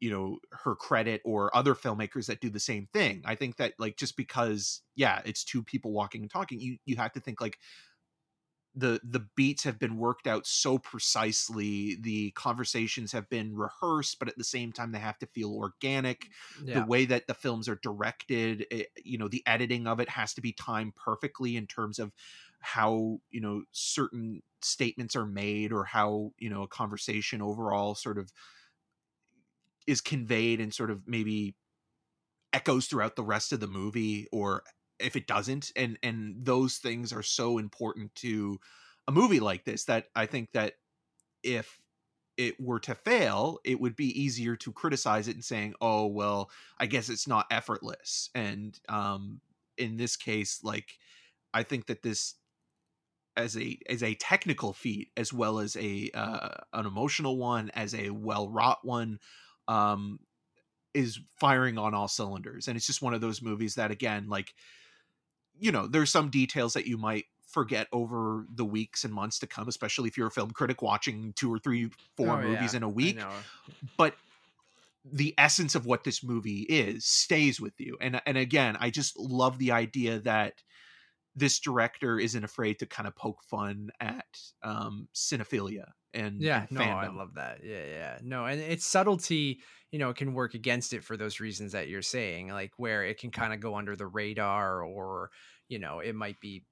you 0.00 0.10
know 0.10 0.38
her 0.50 0.74
credit 0.74 1.22
or 1.24 1.56
other 1.56 1.74
filmmakers 1.74 2.26
that 2.26 2.40
do 2.40 2.50
the 2.50 2.60
same 2.60 2.86
thing. 2.92 3.22
I 3.24 3.36
think 3.36 3.56
that 3.56 3.72
like 3.78 3.96
just 3.96 4.18
because 4.18 4.82
yeah 4.96 5.22
it's 5.24 5.44
two 5.44 5.62
people 5.62 5.92
walking 5.92 6.20
and 6.20 6.30
talking 6.30 6.60
you 6.60 6.76
you 6.84 6.96
have 6.96 7.12
to 7.12 7.20
think 7.20 7.40
like 7.40 7.58
the 8.74 9.00
the 9.04 9.26
beats 9.36 9.62
have 9.62 9.78
been 9.78 9.96
worked 9.96 10.26
out 10.26 10.46
so 10.46 10.78
precisely 10.78 11.94
the 12.00 12.32
conversations 12.32 13.12
have 13.12 13.28
been 13.28 13.54
rehearsed 13.54 14.18
but 14.18 14.28
at 14.28 14.36
the 14.36 14.44
same 14.44 14.72
time 14.72 14.90
they 14.92 14.98
have 14.98 15.18
to 15.18 15.26
feel 15.26 15.54
organic 15.54 16.28
Yeah. 16.56 16.72
the 16.72 16.82
way 16.82 17.04
that 17.04 17.26
the 17.28 17.34
films 17.34 17.68
are 17.68 17.76
directed 17.76 18.66
it, 18.70 18.88
you 19.04 19.16
know 19.16 19.28
the 19.28 19.42
editing 19.46 19.86
of 19.86 20.00
it 20.00 20.08
has 20.08 20.34
to 20.34 20.40
be 20.40 20.52
timed 20.52 20.94
perfectly 20.96 21.56
in 21.56 21.66
terms 21.66 21.98
of 21.98 22.12
how 22.60 23.20
you 23.30 23.40
know 23.40 23.62
certain 23.72 24.42
statements 24.60 25.14
are 25.14 25.26
made 25.26 25.72
or 25.72 25.84
how 25.84 26.32
you 26.38 26.50
know 26.50 26.62
a 26.62 26.68
conversation 26.68 27.40
overall 27.40 27.94
sort 27.94 28.18
of 28.18 28.32
is 29.86 30.00
conveyed 30.00 30.60
and 30.60 30.72
sort 30.72 30.90
of 30.90 31.06
maybe 31.06 31.56
echoes 32.52 32.86
throughout 32.86 33.16
the 33.16 33.24
rest 33.24 33.52
of 33.52 33.60
the 33.60 33.66
movie 33.66 34.28
or 34.32 34.62
if 34.98 35.16
it 35.16 35.26
doesn't 35.26 35.72
and 35.76 35.98
and 36.02 36.36
those 36.44 36.78
things 36.78 37.12
are 37.12 37.22
so 37.22 37.58
important 37.58 38.14
to 38.14 38.58
a 39.08 39.12
movie 39.12 39.40
like 39.40 39.64
this 39.64 39.84
that 39.84 40.06
i 40.14 40.26
think 40.26 40.50
that 40.52 40.74
if 41.42 41.80
it 42.36 42.60
were 42.60 42.80
to 42.80 42.94
fail, 42.94 43.58
it 43.64 43.80
would 43.80 43.96
be 43.96 44.20
easier 44.20 44.56
to 44.56 44.72
criticize 44.72 45.28
it 45.28 45.34
and 45.34 45.44
saying, 45.44 45.74
"Oh, 45.80 46.06
well, 46.06 46.50
I 46.78 46.86
guess 46.86 47.08
it's 47.08 47.28
not 47.28 47.46
effortless." 47.50 48.30
And 48.34 48.78
um, 48.88 49.40
in 49.78 49.96
this 49.96 50.16
case, 50.16 50.60
like 50.64 50.98
I 51.52 51.62
think 51.62 51.86
that 51.86 52.02
this 52.02 52.34
as 53.36 53.56
a 53.56 53.78
as 53.88 54.02
a 54.02 54.14
technical 54.14 54.72
feat 54.72 55.08
as 55.16 55.32
well 55.32 55.58
as 55.58 55.76
a 55.76 56.10
uh, 56.14 56.50
an 56.72 56.86
emotional 56.86 57.36
one, 57.36 57.70
as 57.74 57.94
a 57.94 58.10
well 58.10 58.48
wrought 58.48 58.84
one, 58.84 59.18
um, 59.68 60.18
is 60.92 61.20
firing 61.38 61.78
on 61.78 61.94
all 61.94 62.08
cylinders. 62.08 62.68
And 62.68 62.76
it's 62.76 62.86
just 62.86 63.02
one 63.02 63.14
of 63.14 63.20
those 63.20 63.42
movies 63.42 63.76
that, 63.76 63.90
again, 63.90 64.28
like 64.28 64.54
you 65.58 65.72
know, 65.72 65.86
there's 65.86 66.10
some 66.10 66.30
details 66.30 66.74
that 66.74 66.86
you 66.86 66.96
might 66.98 67.26
forget 67.46 67.86
over 67.92 68.46
the 68.52 68.64
weeks 68.64 69.04
and 69.04 69.14
months 69.14 69.38
to 69.40 69.46
come, 69.46 69.68
especially 69.68 70.08
if 70.08 70.16
you're 70.16 70.26
a 70.28 70.30
film 70.32 70.50
critic 70.50 70.82
watching 70.82 71.32
two 71.36 71.52
or 71.52 71.58
three, 71.58 71.90
four 72.16 72.36
Oh, 72.36 72.40
movies 72.40 72.72
yeah, 72.72 72.78
in 72.78 72.82
a 72.82 72.88
week. 72.88 73.16
But 73.96 74.16
the 75.04 75.34
essence 75.38 75.74
of 75.74 75.86
what 75.86 76.04
this 76.04 76.24
movie 76.24 76.62
is 76.62 77.04
stays 77.06 77.60
with 77.60 77.74
you. 77.78 77.96
And 78.00 78.20
and 78.26 78.38
again, 78.38 78.76
I 78.80 78.90
just 78.90 79.18
love 79.18 79.58
the 79.58 79.72
idea 79.72 80.20
that 80.20 80.62
this 81.36 81.58
director 81.60 82.18
isn't 82.18 82.44
afraid 82.44 82.78
to 82.80 82.86
kind 82.86 83.06
of 83.08 83.16
poke 83.16 83.42
fun 83.44 83.90
at 84.00 84.26
um 84.62 85.08
cinephilia 85.14 85.92
and 86.14 86.48
Yeah, 86.48 86.66
no, 86.70 86.90
I 86.90 87.08
love 87.08 87.34
that. 87.34 87.62
Yeah, 87.64 87.84
yeah. 87.86 88.18
No, 88.22 88.44
and 88.46 88.60
its 88.60 88.84
subtlety, 88.86 89.62
you 89.92 89.98
know, 90.00 90.12
can 90.12 90.34
work 90.34 90.54
against 90.54 90.92
it 90.92 91.04
for 91.04 91.16
those 91.16 91.38
reasons 91.38 91.72
that 91.72 91.88
you're 91.88 92.02
saying, 92.02 92.48
like 92.48 92.72
where 92.76 93.04
it 93.04 93.18
can 93.18 93.30
kind 93.30 93.52
of 93.52 93.60
go 93.60 93.76
under 93.76 93.94
the 93.94 94.06
radar 94.06 94.82
or, 94.82 95.30
you 95.68 95.78
know, 95.78 96.00
it 96.00 96.14
might 96.14 96.40
be 96.40 96.64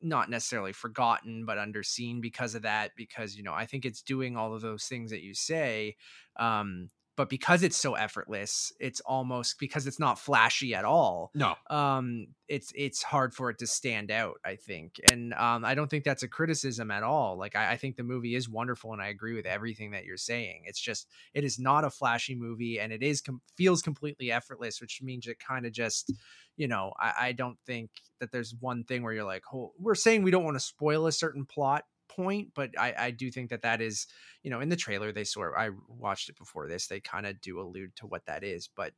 not 0.00 0.30
necessarily 0.30 0.72
forgotten 0.72 1.44
but 1.44 1.58
underseen 1.58 2.22
because 2.22 2.54
of 2.54 2.62
that 2.62 2.92
because, 2.96 3.36
you 3.36 3.42
know, 3.42 3.52
I 3.52 3.66
think 3.66 3.84
it's 3.84 4.02
doing 4.02 4.36
all 4.36 4.54
of 4.54 4.62
those 4.62 4.86
things 4.86 5.10
that 5.10 5.22
you 5.22 5.34
say 5.34 5.96
um 6.36 6.88
but 7.20 7.28
because 7.28 7.62
it's 7.62 7.76
so 7.76 7.96
effortless, 7.96 8.72
it's 8.80 9.00
almost 9.00 9.58
because 9.58 9.86
it's 9.86 10.00
not 10.00 10.18
flashy 10.18 10.74
at 10.74 10.86
all 10.86 11.30
no, 11.34 11.54
um 11.68 12.28
it's 12.48 12.72
it's 12.74 13.02
hard 13.02 13.34
for 13.34 13.50
it 13.50 13.58
to 13.58 13.66
stand 13.66 14.10
out 14.10 14.36
i 14.42 14.56
think 14.56 14.98
and 15.10 15.34
um 15.34 15.62
i 15.66 15.74
don't 15.74 15.90
think 15.90 16.02
that's 16.02 16.22
a 16.22 16.28
criticism 16.28 16.90
at 16.90 17.02
all 17.02 17.36
like 17.36 17.54
i, 17.54 17.72
I 17.72 17.76
think 17.76 17.96
the 17.96 18.02
movie 18.02 18.34
is 18.34 18.48
wonderful 18.48 18.94
and 18.94 19.02
i 19.02 19.08
agree 19.08 19.34
with 19.34 19.44
everything 19.44 19.90
that 19.90 20.06
you're 20.06 20.16
saying 20.16 20.62
it's 20.64 20.80
just 20.80 21.06
it 21.34 21.44
is 21.44 21.58
not 21.58 21.84
a 21.84 21.90
flashy 21.90 22.34
movie 22.34 22.80
and 22.80 22.90
it 22.90 23.02
is 23.02 23.20
com- 23.20 23.42
feels 23.54 23.82
completely 23.82 24.32
effortless 24.32 24.80
which 24.80 25.02
means 25.02 25.26
it 25.26 25.38
kind 25.38 25.66
of 25.66 25.72
just 25.72 26.10
you 26.56 26.68
know 26.68 26.94
I, 26.98 27.12
I 27.20 27.32
don't 27.32 27.58
think 27.66 27.90
that 28.18 28.32
there's 28.32 28.54
one 28.58 28.84
thing 28.84 29.02
where 29.02 29.12
you're 29.12 29.24
like 29.24 29.44
oh, 29.52 29.72
we're 29.78 29.94
saying 29.94 30.22
we 30.22 30.30
don't 30.30 30.44
want 30.44 30.56
to 30.56 30.60
spoil 30.64 31.06
a 31.06 31.12
certain 31.12 31.44
plot 31.44 31.84
point 32.16 32.48
but 32.54 32.70
i 32.78 32.94
i 32.98 33.10
do 33.10 33.30
think 33.30 33.50
that 33.50 33.62
that 33.62 33.80
is 33.80 34.06
you 34.42 34.50
know 34.50 34.60
in 34.60 34.68
the 34.68 34.76
trailer 34.76 35.12
they 35.12 35.24
sort 35.24 35.54
i 35.56 35.70
watched 35.88 36.28
it 36.28 36.36
before 36.36 36.68
this 36.68 36.86
they 36.86 37.00
kind 37.00 37.26
of 37.26 37.40
do 37.40 37.60
allude 37.60 37.94
to 37.96 38.06
what 38.06 38.26
that 38.26 38.42
is 38.42 38.68
but 38.74 38.92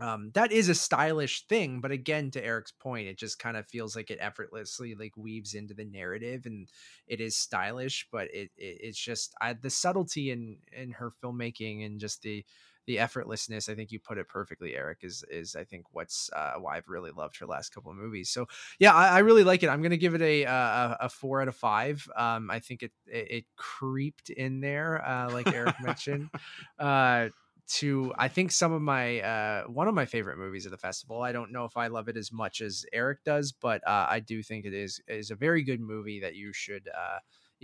um 0.00 0.30
that 0.32 0.50
is 0.50 0.70
a 0.70 0.74
stylish 0.74 1.46
thing 1.48 1.80
but 1.80 1.90
again 1.90 2.30
to 2.30 2.42
eric's 2.42 2.72
point 2.72 3.06
it 3.06 3.18
just 3.18 3.38
kind 3.38 3.56
of 3.56 3.66
feels 3.66 3.94
like 3.94 4.10
it 4.10 4.18
effortlessly 4.20 4.94
like 4.94 5.14
weaves 5.16 5.52
into 5.52 5.74
the 5.74 5.84
narrative 5.84 6.46
and 6.46 6.68
it 7.06 7.20
is 7.20 7.36
stylish 7.36 8.08
but 8.10 8.24
it, 8.32 8.50
it 8.56 8.78
it's 8.80 8.98
just 8.98 9.34
I, 9.40 9.52
the 9.52 9.68
subtlety 9.68 10.30
in 10.30 10.56
in 10.72 10.92
her 10.92 11.12
filmmaking 11.22 11.84
and 11.84 12.00
just 12.00 12.22
the 12.22 12.44
the 12.86 12.96
effortlessness 12.96 13.68
i 13.68 13.74
think 13.74 13.90
you 13.92 13.98
put 14.00 14.18
it 14.18 14.28
perfectly 14.28 14.74
eric 14.74 14.98
is 15.02 15.24
is 15.30 15.54
i 15.56 15.64
think 15.64 15.84
what's 15.92 16.30
uh 16.34 16.54
why 16.58 16.76
i've 16.76 16.88
really 16.88 17.10
loved 17.10 17.36
her 17.38 17.46
last 17.46 17.70
couple 17.74 17.90
of 17.90 17.96
movies. 17.96 18.30
So 18.30 18.46
yeah 18.78 18.92
i, 18.94 19.08
I 19.08 19.18
really 19.20 19.44
like 19.44 19.62
it. 19.62 19.68
I'm 19.68 19.82
gonna 19.82 19.96
give 19.96 20.14
it 20.14 20.22
a, 20.22 20.46
uh, 20.46 20.52
a 20.52 20.96
a 21.00 21.08
four 21.08 21.42
out 21.42 21.48
of 21.48 21.56
five. 21.56 22.06
Um 22.16 22.50
i 22.50 22.58
think 22.58 22.82
it 22.82 22.92
it, 23.06 23.30
it 23.30 23.44
creeped 23.56 24.30
in 24.30 24.60
there 24.60 25.04
uh 25.06 25.30
like 25.30 25.52
eric 25.52 25.76
mentioned 25.80 26.28
uh 26.78 27.28
to 27.68 28.12
I 28.18 28.28
think 28.28 28.52
some 28.52 28.72
of 28.72 28.82
my 28.82 29.20
uh 29.20 29.64
one 29.64 29.88
of 29.88 29.94
my 29.94 30.04
favorite 30.04 30.36
movies 30.38 30.66
of 30.66 30.72
the 30.72 30.78
festival. 30.78 31.22
I 31.22 31.32
don't 31.32 31.52
know 31.52 31.64
if 31.64 31.76
I 31.76 31.86
love 31.86 32.08
it 32.08 32.16
as 32.16 32.32
much 32.32 32.60
as 32.60 32.84
Eric 32.92 33.24
does, 33.24 33.52
but 33.52 33.86
uh, 33.86 34.06
I 34.08 34.20
do 34.20 34.42
think 34.42 34.64
it 34.64 34.74
is 34.74 35.00
is 35.08 35.30
a 35.30 35.36
very 35.36 35.62
good 35.62 35.80
movie 35.80 36.20
that 36.20 36.34
you 36.34 36.52
should 36.52 36.88
uh 36.88 37.18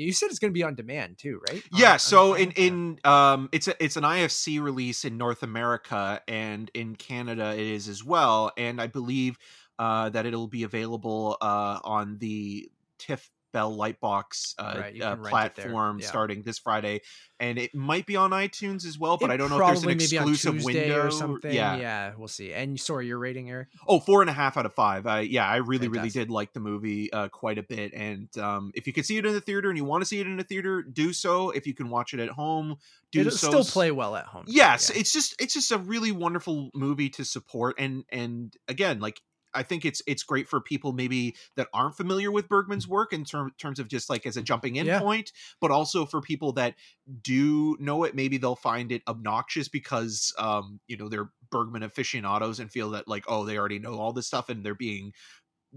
you 0.04 0.12
said 0.12 0.26
it's 0.26 0.38
going 0.38 0.52
to 0.52 0.54
be 0.54 0.62
on 0.62 0.74
demand 0.74 1.18
too, 1.18 1.40
right? 1.50 1.62
Yeah 1.72 1.92
on 1.92 1.98
so 1.98 2.34
in 2.34 2.52
in 2.52 2.98
um 3.04 3.48
it's 3.52 3.68
a 3.68 3.82
it's 3.82 3.96
an 3.96 4.04
ifc 4.04 4.61
release 4.62 5.04
in 5.04 5.16
north 5.16 5.42
america 5.42 6.20
and 6.28 6.70
in 6.74 6.94
canada 6.94 7.52
it 7.54 7.66
is 7.66 7.88
as 7.88 8.04
well 8.04 8.52
and 8.56 8.80
i 8.80 8.87
believe 8.87 9.38
uh 9.78 10.08
that 10.11 10.26
it'll 10.26 10.46
be 10.48 10.62
available 10.62 11.37
uh 11.40 11.78
on 11.84 12.18
the 12.18 12.70
tiff 12.98 13.30
bell 13.52 13.76
lightbox 13.76 14.54
uh, 14.58 14.74
Right, 14.78 15.02
uh 15.02 15.16
can 15.16 15.22
rent 15.22 15.46
it 15.46 15.54
there, 15.56 15.66
platform 15.70 15.98
yeah. 16.00 16.06
starting 16.06 16.42
this 16.42 16.58
friday 16.58 17.00
and 17.40 17.58
it 17.58 17.74
might 17.74 18.06
be 18.06 18.16
on 18.16 18.30
itunes 18.30 18.84
as 18.84 18.98
well 18.98 19.16
but 19.16 19.30
It 19.30 19.34
i 19.34 19.37
don't 19.37 19.50
know 19.50 19.56
if 19.61 19.66
there's 19.66 19.82
an 19.82 19.88
probably 19.88 20.04
maybe 20.04 20.18
on 20.18 20.28
exclusive 20.28 20.64
window 20.64 21.06
or 21.06 21.11
something. 21.11 21.52
yeah 21.52 21.78
yeah, 21.78 22.12
we'll 22.16 22.28
see. 22.28 22.52
And 22.52 22.78
sorry, 22.78 23.06
your 23.06 23.18
rating, 23.18 23.50
Eric? 23.50 23.68
Oh, 23.87 24.00
four 24.00 24.20
and 24.20 24.30
a 24.30 24.32
half 24.32 24.56
out 24.56 24.66
of 24.66 24.74
five. 24.74 25.06
I 25.06 25.20
yeah, 25.20 25.46
I 25.46 25.56
really, 25.56 25.88
really 25.88 26.11
did 26.11 26.30
like 26.30 26.52
the 26.52 26.61
movie 26.61 27.12
uh, 27.12 27.28
quite 27.28 27.58
a 27.58 27.62
bit. 27.62 27.92
And 27.94 28.28
um, 28.38 28.72
if 28.74 28.87
you 28.87 28.92
can 28.92 29.04
see 29.04 29.16
it 29.16 29.26
in 29.26 29.32
the 29.32 29.40
theater 29.40 29.68
and 29.68 29.78
you 29.78 29.84
want 29.84 30.02
to 30.02 30.06
see 30.06 30.20
it 30.20 30.26
in 30.26 30.37
the 30.37 30.44
theater, 30.44 30.82
do 30.82 31.12
so. 31.12 31.50
If 31.50 31.66
you 31.66 31.74
can 31.74 31.88
watch 31.88 32.14
it 32.14 32.20
at 32.20 32.28
home, 32.28 32.76
do 33.12 33.20
It'll 33.20 33.32
so. 33.32 33.48
still 33.48 33.64
play 33.64 33.90
well 33.90 34.16
at 34.16 34.26
home. 34.26 34.44
Yes, 34.46 34.90
yeah. 34.92 35.00
it's 35.00 35.12
just 35.12 35.40
it's 35.40 35.54
just 35.54 35.72
a 35.72 35.78
really 35.78 36.12
wonderful 36.12 36.70
movie 36.74 37.11
to 37.11 37.24
support. 37.24 37.76
And 37.78 38.04
and 38.11 38.54
again, 38.66 39.00
like 39.00 39.20
I 39.54 39.62
think 39.62 39.84
it's 39.84 40.02
it's 40.06 40.22
great 40.22 40.48
for 40.48 40.61
people 40.61 40.92
maybe 40.92 41.37
that 41.56 41.68
aren't 41.72 41.96
familiar 41.96 42.30
with 42.30 42.48
Bergman's 42.48 42.87
work 42.87 43.12
in 43.12 43.24
term, 43.24 43.52
terms 43.58 43.78
of 43.78 43.88
just 43.88 44.11
like 44.11 44.26
as 44.26 44.37
a 44.37 44.42
jumping 44.42 44.76
in 44.76 44.87
Yeah. 44.87 45.00
point, 45.00 45.32
but 45.61 45.70
also 45.70 46.04
for 46.06 46.20
people 46.20 46.52
that 46.52 46.74
do 47.22 47.76
know 47.80 48.04
it, 48.04 48.14
maybe 48.14 48.37
they'll 48.38 48.56
find 48.56 48.92
it 48.92 49.02
obnoxious 49.08 49.68
because 49.68 50.32
um, 50.38 50.80
you 50.87 50.96
know, 50.96 51.08
they're 51.08 51.30
Bergman 51.50 51.82
aficionados 51.82 52.61
and 52.61 52.70
feel 52.70 52.90
that 52.90 53.08
like, 53.08 53.24
oh, 53.28 53.44
they 53.44 53.56
already 53.58 53.78
know 53.78 53.94
all 53.98 54.12
this 54.12 54.26
stuff 54.26 54.48
and 54.48 54.64
they're 54.64 54.74
being 54.74 55.12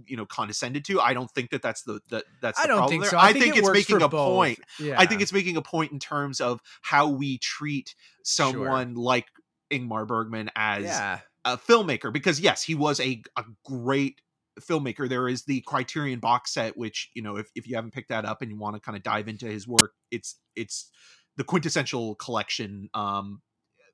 you 0.05 0.15
know 0.15 0.25
condescended 0.25 0.85
to 0.85 1.01
i 1.01 1.13
don't 1.13 1.29
think 1.31 1.49
that 1.49 1.61
that's 1.61 1.81
the 1.83 1.99
that 2.09 2.23
that's 2.41 2.57
the 2.57 2.63
I 2.63 2.67
don't 2.67 2.77
problem 2.77 2.89
think 2.91 3.03
there. 3.03 3.11
so. 3.11 3.17
i, 3.17 3.25
I, 3.27 3.33
think, 3.33 3.57
it 3.57 3.59
it's 3.59 3.69
making 3.71 4.01
a 4.01 4.07
both. 4.07 4.33
point 4.35 4.59
Yeah, 4.79 4.95
I 4.97 5.05
think 5.05 5.21
it's 5.21 5.33
making 5.33 5.57
a 5.57 5.61
point 5.61 5.91
in 5.91 5.99
terms 5.99 6.39
of 6.39 6.61
how 6.81 7.09
we 7.09 7.39
treat 7.39 7.93
Sure. 8.23 8.53
someone 8.53 8.95
like 8.95 9.25
Ingmar 9.69 10.07
Bergman 10.07 10.49
as 10.55 10.85
yeah. 10.85 11.19
A 11.45 11.57
filmmaker 11.57 12.11
because 12.13 12.39
yes, 12.39 12.63
he 12.63 12.75
was 12.75 12.99
a, 12.99 13.21
a 13.37 13.43
great 13.65 14.21
filmmaker. 14.59 15.07
There 15.09 15.27
is 15.27 15.45
the 15.45 15.61
Criterion 15.61 16.19
box 16.19 16.53
set, 16.53 16.77
which 16.77 17.09
you 17.13 17.21
know, 17.21 17.37
if, 17.37 17.49
if 17.55 17.67
you 17.67 17.75
haven't 17.75 17.91
picked 17.91 18.09
that 18.09 18.25
up 18.25 18.41
and 18.41 18.51
you 18.51 18.57
want 18.57 18.75
to 18.75 18.79
kind 18.81 18.95
of 18.95 19.03
dive 19.03 19.27
into 19.27 19.47
his 19.47 19.67
work, 19.67 19.93
it's 20.11 20.39
it's 20.55 20.91
the 21.37 21.43
quintessential 21.43 22.15
collection. 22.15 22.89
Um, 22.93 23.41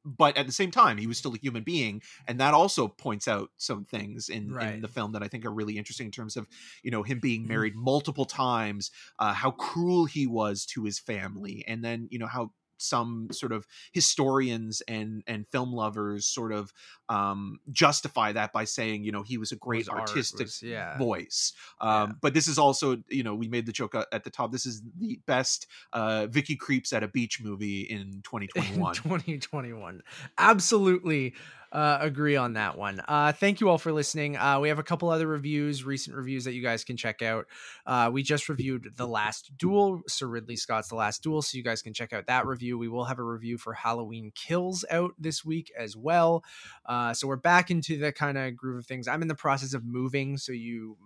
but 0.06 0.38
at 0.38 0.46
the 0.46 0.54
same 0.54 0.72
time, 0.72 0.98
he 0.98 1.08
was 1.08 1.18
still 1.18 1.34
a 1.36 1.38
human 1.38 1.64
being, 1.64 2.02
and 2.28 2.40
that 2.40 2.54
also 2.54 2.88
points 2.88 3.28
out 3.28 3.50
some 3.58 3.84
things 3.84 4.30
in, 4.30 4.56
in 4.62 4.80
the 4.80 4.88
film 4.88 5.12
that 5.12 5.24
I 5.24 5.28
think 5.28 5.46
are 5.46 5.54
really 5.54 5.78
interesting 5.78 6.06
in 6.08 6.12
terms 6.12 6.38
of 6.38 6.48
you 6.84 6.92
know 6.92 7.04
him 7.04 7.20
being 7.20 7.46
Mhm. 7.46 7.48
married 7.48 7.76
multiple 7.76 8.26
times, 8.26 8.90
uh, 9.20 9.34
how 9.34 9.52
cruel 9.52 10.06
he 10.06 10.26
was 10.26 10.66
to 10.68 10.86
his 10.86 11.00
family, 11.00 11.64
and 11.68 11.84
then 11.84 12.08
you 12.10 12.20
know 12.20 12.28
how 12.28 12.54
some 12.78 13.28
sort 13.32 13.52
of 13.52 13.68
historians 13.92 14.82
and 14.88 15.24
and 15.28 15.46
film 15.52 15.74
lovers 15.74 16.26
sort 16.26 16.52
of 16.52 16.72
um 17.10 17.60
justify 17.72 18.32
that 18.32 18.52
by 18.54 18.64
saying 18.64 19.04
you 19.04 19.12
know 19.12 19.24
he 19.24 19.38
was 19.38 19.52
a 19.52 19.56
great 19.56 19.88
art 19.90 20.02
artistic 20.02 20.46
was- 20.48 20.64
yeah. 20.64 20.98
voice 20.98 21.54
um 21.82 22.10
Yeah. 22.10 22.16
but 22.22 22.34
this 22.34 22.48
is 22.48 22.58
also 22.58 22.98
you 23.10 23.24
know 23.24 23.36
we 23.36 23.48
made 23.48 23.66
the 23.66 23.72
joke 23.72 23.96
uh, 23.96 24.06
at 24.12 24.24
the 24.24 24.30
top 24.30 24.52
this 24.52 24.66
is 24.66 24.82
the 24.98 25.20
best 25.26 25.68
uh 25.94 26.28
vicky 26.30 26.56
krieps 26.58 26.94
at 26.94 27.04
a 27.04 27.08
beach 27.08 27.42
movie 27.42 27.82
in 27.82 27.98
in 27.98 28.22
2021 28.24 28.94
2021 28.94 30.02
absolutely 30.38 31.34
uh, 31.72 31.98
agree 32.00 32.38
on 32.38 32.54
that 32.54 32.78
one. 32.78 33.02
Uh, 33.08 33.32
thank 33.34 33.60
you 33.60 33.68
all 33.70 33.78
for 33.78 33.92
listening. 33.92 34.38
Uh, 34.38 34.60
we 34.60 34.70
have 34.70 34.80
a 34.80 34.84
couple 34.84 35.10
other 35.10 35.28
reviews 35.28 35.84
recent 35.84 36.16
reviews 36.16 36.46
that 36.46 36.54
you 36.54 36.62
guys 36.64 36.84
can 36.86 36.96
check 36.96 37.22
out. 37.22 37.46
Uh, 37.86 38.10
we 38.12 38.24
just 38.24 38.48
reviewed 38.48 38.94
the 38.96 39.06
last 39.08 39.52
duel 39.58 40.02
sir 40.08 40.28
ridley 40.28 40.56
scott's 40.56 40.88
the 40.88 40.96
last 40.96 41.22
duel 41.24 41.42
so 41.42 41.58
you 41.58 41.64
guys 41.64 41.82
can 41.82 41.94
check 41.94 42.14
out 42.14 42.28
that 42.28 42.46
review 42.46 42.67
we 42.76 42.88
will 42.88 43.06
have 43.06 43.20
a 43.20 43.24
review 43.24 43.58
for 43.58 43.74
halloween 43.74 44.32
kills 44.34 44.84
out 44.90 45.12
this 45.20 45.46
week 45.46 45.72
as 45.78 45.96
well. 45.96 46.44
Uh, 46.86 47.14
so 47.14 47.28
we're 47.28 47.36
back 47.36 47.70
into 47.70 47.98
the 47.98 48.12
kind 48.12 48.38
of 48.38 48.56
groove 48.56 48.80
of 48.80 48.86
things. 48.86 49.08
I'm 49.08 49.22
in 49.22 49.28
the 49.28 49.36
process 49.36 49.74
of 49.74 49.86
moving 49.86 50.38
so 50.38 50.52
you 50.52 50.98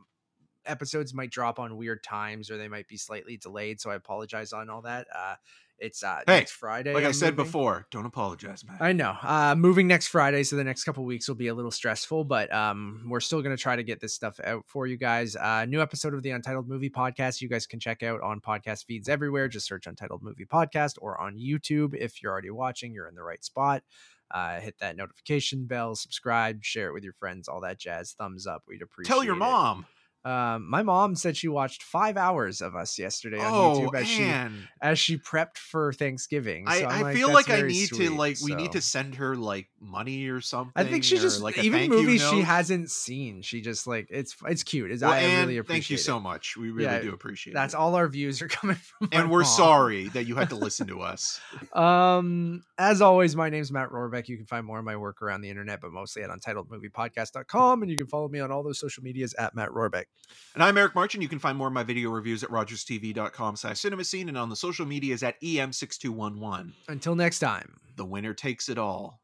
episodes 0.65 1.13
might 1.13 1.31
drop 1.31 1.59
on 1.59 1.75
weird 1.75 2.03
times 2.03 2.51
or 2.51 2.57
they 2.57 2.67
might 2.67 2.87
be 2.87 2.95
slightly 2.95 3.35
delayed 3.35 3.81
so 3.81 3.89
i 3.89 3.95
apologize 3.95 4.53
on 4.53 4.69
all 4.69 4.83
that. 4.83 5.07
Uh 5.13 5.35
it's 5.81 6.03
uh 6.03 6.21
Hey, 6.25 6.39
next 6.39 6.51
friday 6.51 6.93
like 6.93 7.03
i 7.03 7.07
I'm 7.07 7.13
said 7.13 7.31
moving. 7.35 7.45
before 7.45 7.87
don't 7.91 8.05
apologize 8.05 8.63
man 8.65 8.77
I 8.79 8.93
know. 8.93 9.15
Uh, 9.21 9.55
moving 9.55 9.87
next 9.87 10.07
Friday, 10.07 10.43
so 10.43 10.55
the 10.55 10.63
next 10.63 10.83
couple 10.85 11.03
weeks 11.03 11.27
will 11.27 11.35
be 11.35 11.47
a 11.47 11.53
little 11.53 11.71
stressful, 11.71 12.23
but 12.23 12.51
um, 12.53 13.05
we're 13.09 13.19
still 13.19 13.41
going 13.41 13.55
to 13.55 13.61
try 13.61 13.75
to 13.75 13.83
get 13.83 13.99
this 13.99 14.13
stuff 14.13 14.39
out 14.43 14.63
for 14.67 14.87
you 14.87 14.97
guys. 14.97 15.35
Uh, 15.35 15.65
new 15.65 15.81
episode 15.81 16.13
of 16.13 16.23
the 16.23 16.29
Untitled 16.31 16.67
Movie 16.67 16.89
Podcast. 16.89 17.41
You 17.41 17.49
guys 17.49 17.65
can 17.67 17.79
check 17.79 18.01
out 18.03 18.21
on 18.21 18.39
podcast 18.39 18.85
feeds 18.85 19.09
everywhere. 19.09 19.47
Just 19.47 19.67
search 19.67 19.87
Untitled 19.87 20.23
Movie 20.23 20.45
Podcast 20.45 20.95
or 21.01 21.19
on 21.19 21.37
YouTube. 21.37 21.93
If 21.95 22.21
you're 22.23 22.31
already 22.31 22.49
watching, 22.49 22.93
you're 22.93 23.07
in 23.07 23.15
the 23.15 23.23
right 23.23 23.43
spot. 23.43 23.83
Uh, 24.33 24.59
hit 24.59 24.75
that 24.79 24.95
notification 24.95 25.65
bell, 25.65 25.95
subscribe, 25.95 26.63
share 26.63 26.87
it 26.87 26.93
with 26.93 27.03
your 27.03 27.13
friends, 27.13 27.47
all 27.47 27.61
that 27.61 27.79
jazz. 27.79 28.13
Thumbs 28.13 28.47
up. 28.47 28.63
We'd 28.67 28.81
appreciate. 28.81 29.11
It. 29.11 29.15
Tell 29.15 29.23
your 29.23 29.35
it. 29.35 29.39
mom 29.39 29.85
Um, 30.23 30.69
my 30.69 30.83
mom 30.83 31.15
said 31.15 31.35
she 31.35 31.47
watched 31.47 31.81
five 31.81 32.15
hours 32.15 32.61
of 32.61 32.75
us 32.75 32.99
yesterday 32.99 33.39
on 33.39 33.45
Oh 33.53 33.79
YouTube 33.89 33.95
as 33.99 34.07
she 34.07 34.33
as 34.81 34.99
she 34.99 35.17
prepped 35.17 35.57
for 35.57 35.91
Thanksgiving. 35.93 36.65
I, 36.67 36.81
So 36.81 36.85
I'm 36.85 37.05
I 37.05 37.13
feel 37.15 37.33
like 37.33 37.49
I 37.49 37.61
need 37.61 37.87
to 37.89 37.95
sweet," 37.95 38.09
like 38.11 38.37
we 38.43 38.53
need 38.53 38.73
to 38.73 38.81
send 38.81 39.15
her 39.15 39.35
like 39.35 39.69
money 39.79 40.27
or 40.27 40.39
something. 40.39 40.73
I 40.75 40.83
think 40.83 41.03
she 41.03 41.17
just 41.17 41.41
like 41.41 41.57
even 41.57 41.89
movies 41.89 42.21
she 42.29 42.41
hasn't 42.41 42.91
seen. 42.91 43.41
She 43.41 43.61
just 43.61 43.87
like 43.87 44.07
it's 44.11 44.35
it's 44.45 44.61
cute. 44.63 44.91
It's, 44.91 45.01
Well, 45.01 45.11
I 45.11 45.21
really 45.23 45.57
appreciate. 45.57 45.73
thank 45.81 45.89
you 45.89 45.97
so 45.97 46.19
much. 46.19 46.55
We 46.55 46.69
really 46.69 46.83
Yeah, 46.91 47.01
do 47.01 47.13
appreciate 47.13 47.53
That's 47.53 47.73
it. 47.73 47.77
all 47.77 47.95
our 47.95 48.07
views 48.07 48.41
are 48.43 48.47
coming 48.59 48.75
from. 48.75 49.09
And 49.11 49.31
we're 49.31 49.39
mom. 49.41 49.49
sorry 49.57 50.07
that 50.09 50.25
you 50.25 50.35
had 50.35 50.49
to 50.49 50.55
listen 50.55 50.87
to 50.87 51.01
us. 51.01 51.39
Um, 51.73 52.63
as 52.77 53.01
always, 53.01 53.35
my 53.35 53.49
name's 53.49 53.71
Matt 53.71 53.89
Rohrbeck. 53.89 54.27
You 54.27 54.35
can 54.37 54.45
find 54.45 54.65
more 54.65 54.79
of 54.79 54.85
my 54.85 54.97
work 54.97 55.21
around 55.21 55.41
the 55.41 55.49
internet, 55.49 55.79
but 55.81 55.91
mostly 55.91 56.21
at 56.21 56.29
untitledmoviepodcast.com. 56.29 57.81
And 57.81 57.89
you 57.91 57.97
can 57.97 58.07
follow 58.07 58.27
me 58.27 58.39
on 58.39 58.51
all 58.51 58.63
those 58.63 58.79
social 58.79 59.03
medias 59.03 59.33
at 59.35 59.55
Matt 59.55 59.69
Rohrbeck. 59.69 60.05
And 60.53 60.63
I'm 60.63 60.77
Eric 60.77 60.95
March, 60.95 61.13
and 61.13 61.23
you 61.23 61.29
can 61.29 61.39
find 61.39 61.57
more 61.57 61.67
of 61.67 61.73
my 61.73 61.83
video 61.83 62.09
reviews 62.09 62.43
at 62.43 62.49
rogerstv.com 62.49 63.55
slash 63.55 63.79
cinema 63.79 64.03
scene 64.03 64.27
and 64.27 64.37
on 64.37 64.49
the 64.49 64.55
social 64.55 64.85
medias 64.85 65.23
at 65.23 65.39
EM6211. 65.41 66.73
Until 66.89 67.15
next 67.15 67.39
time. 67.39 67.77
The 67.95 68.05
winner 68.05 68.33
takes 68.33 68.67
it 68.67 68.77
all. 68.77 69.21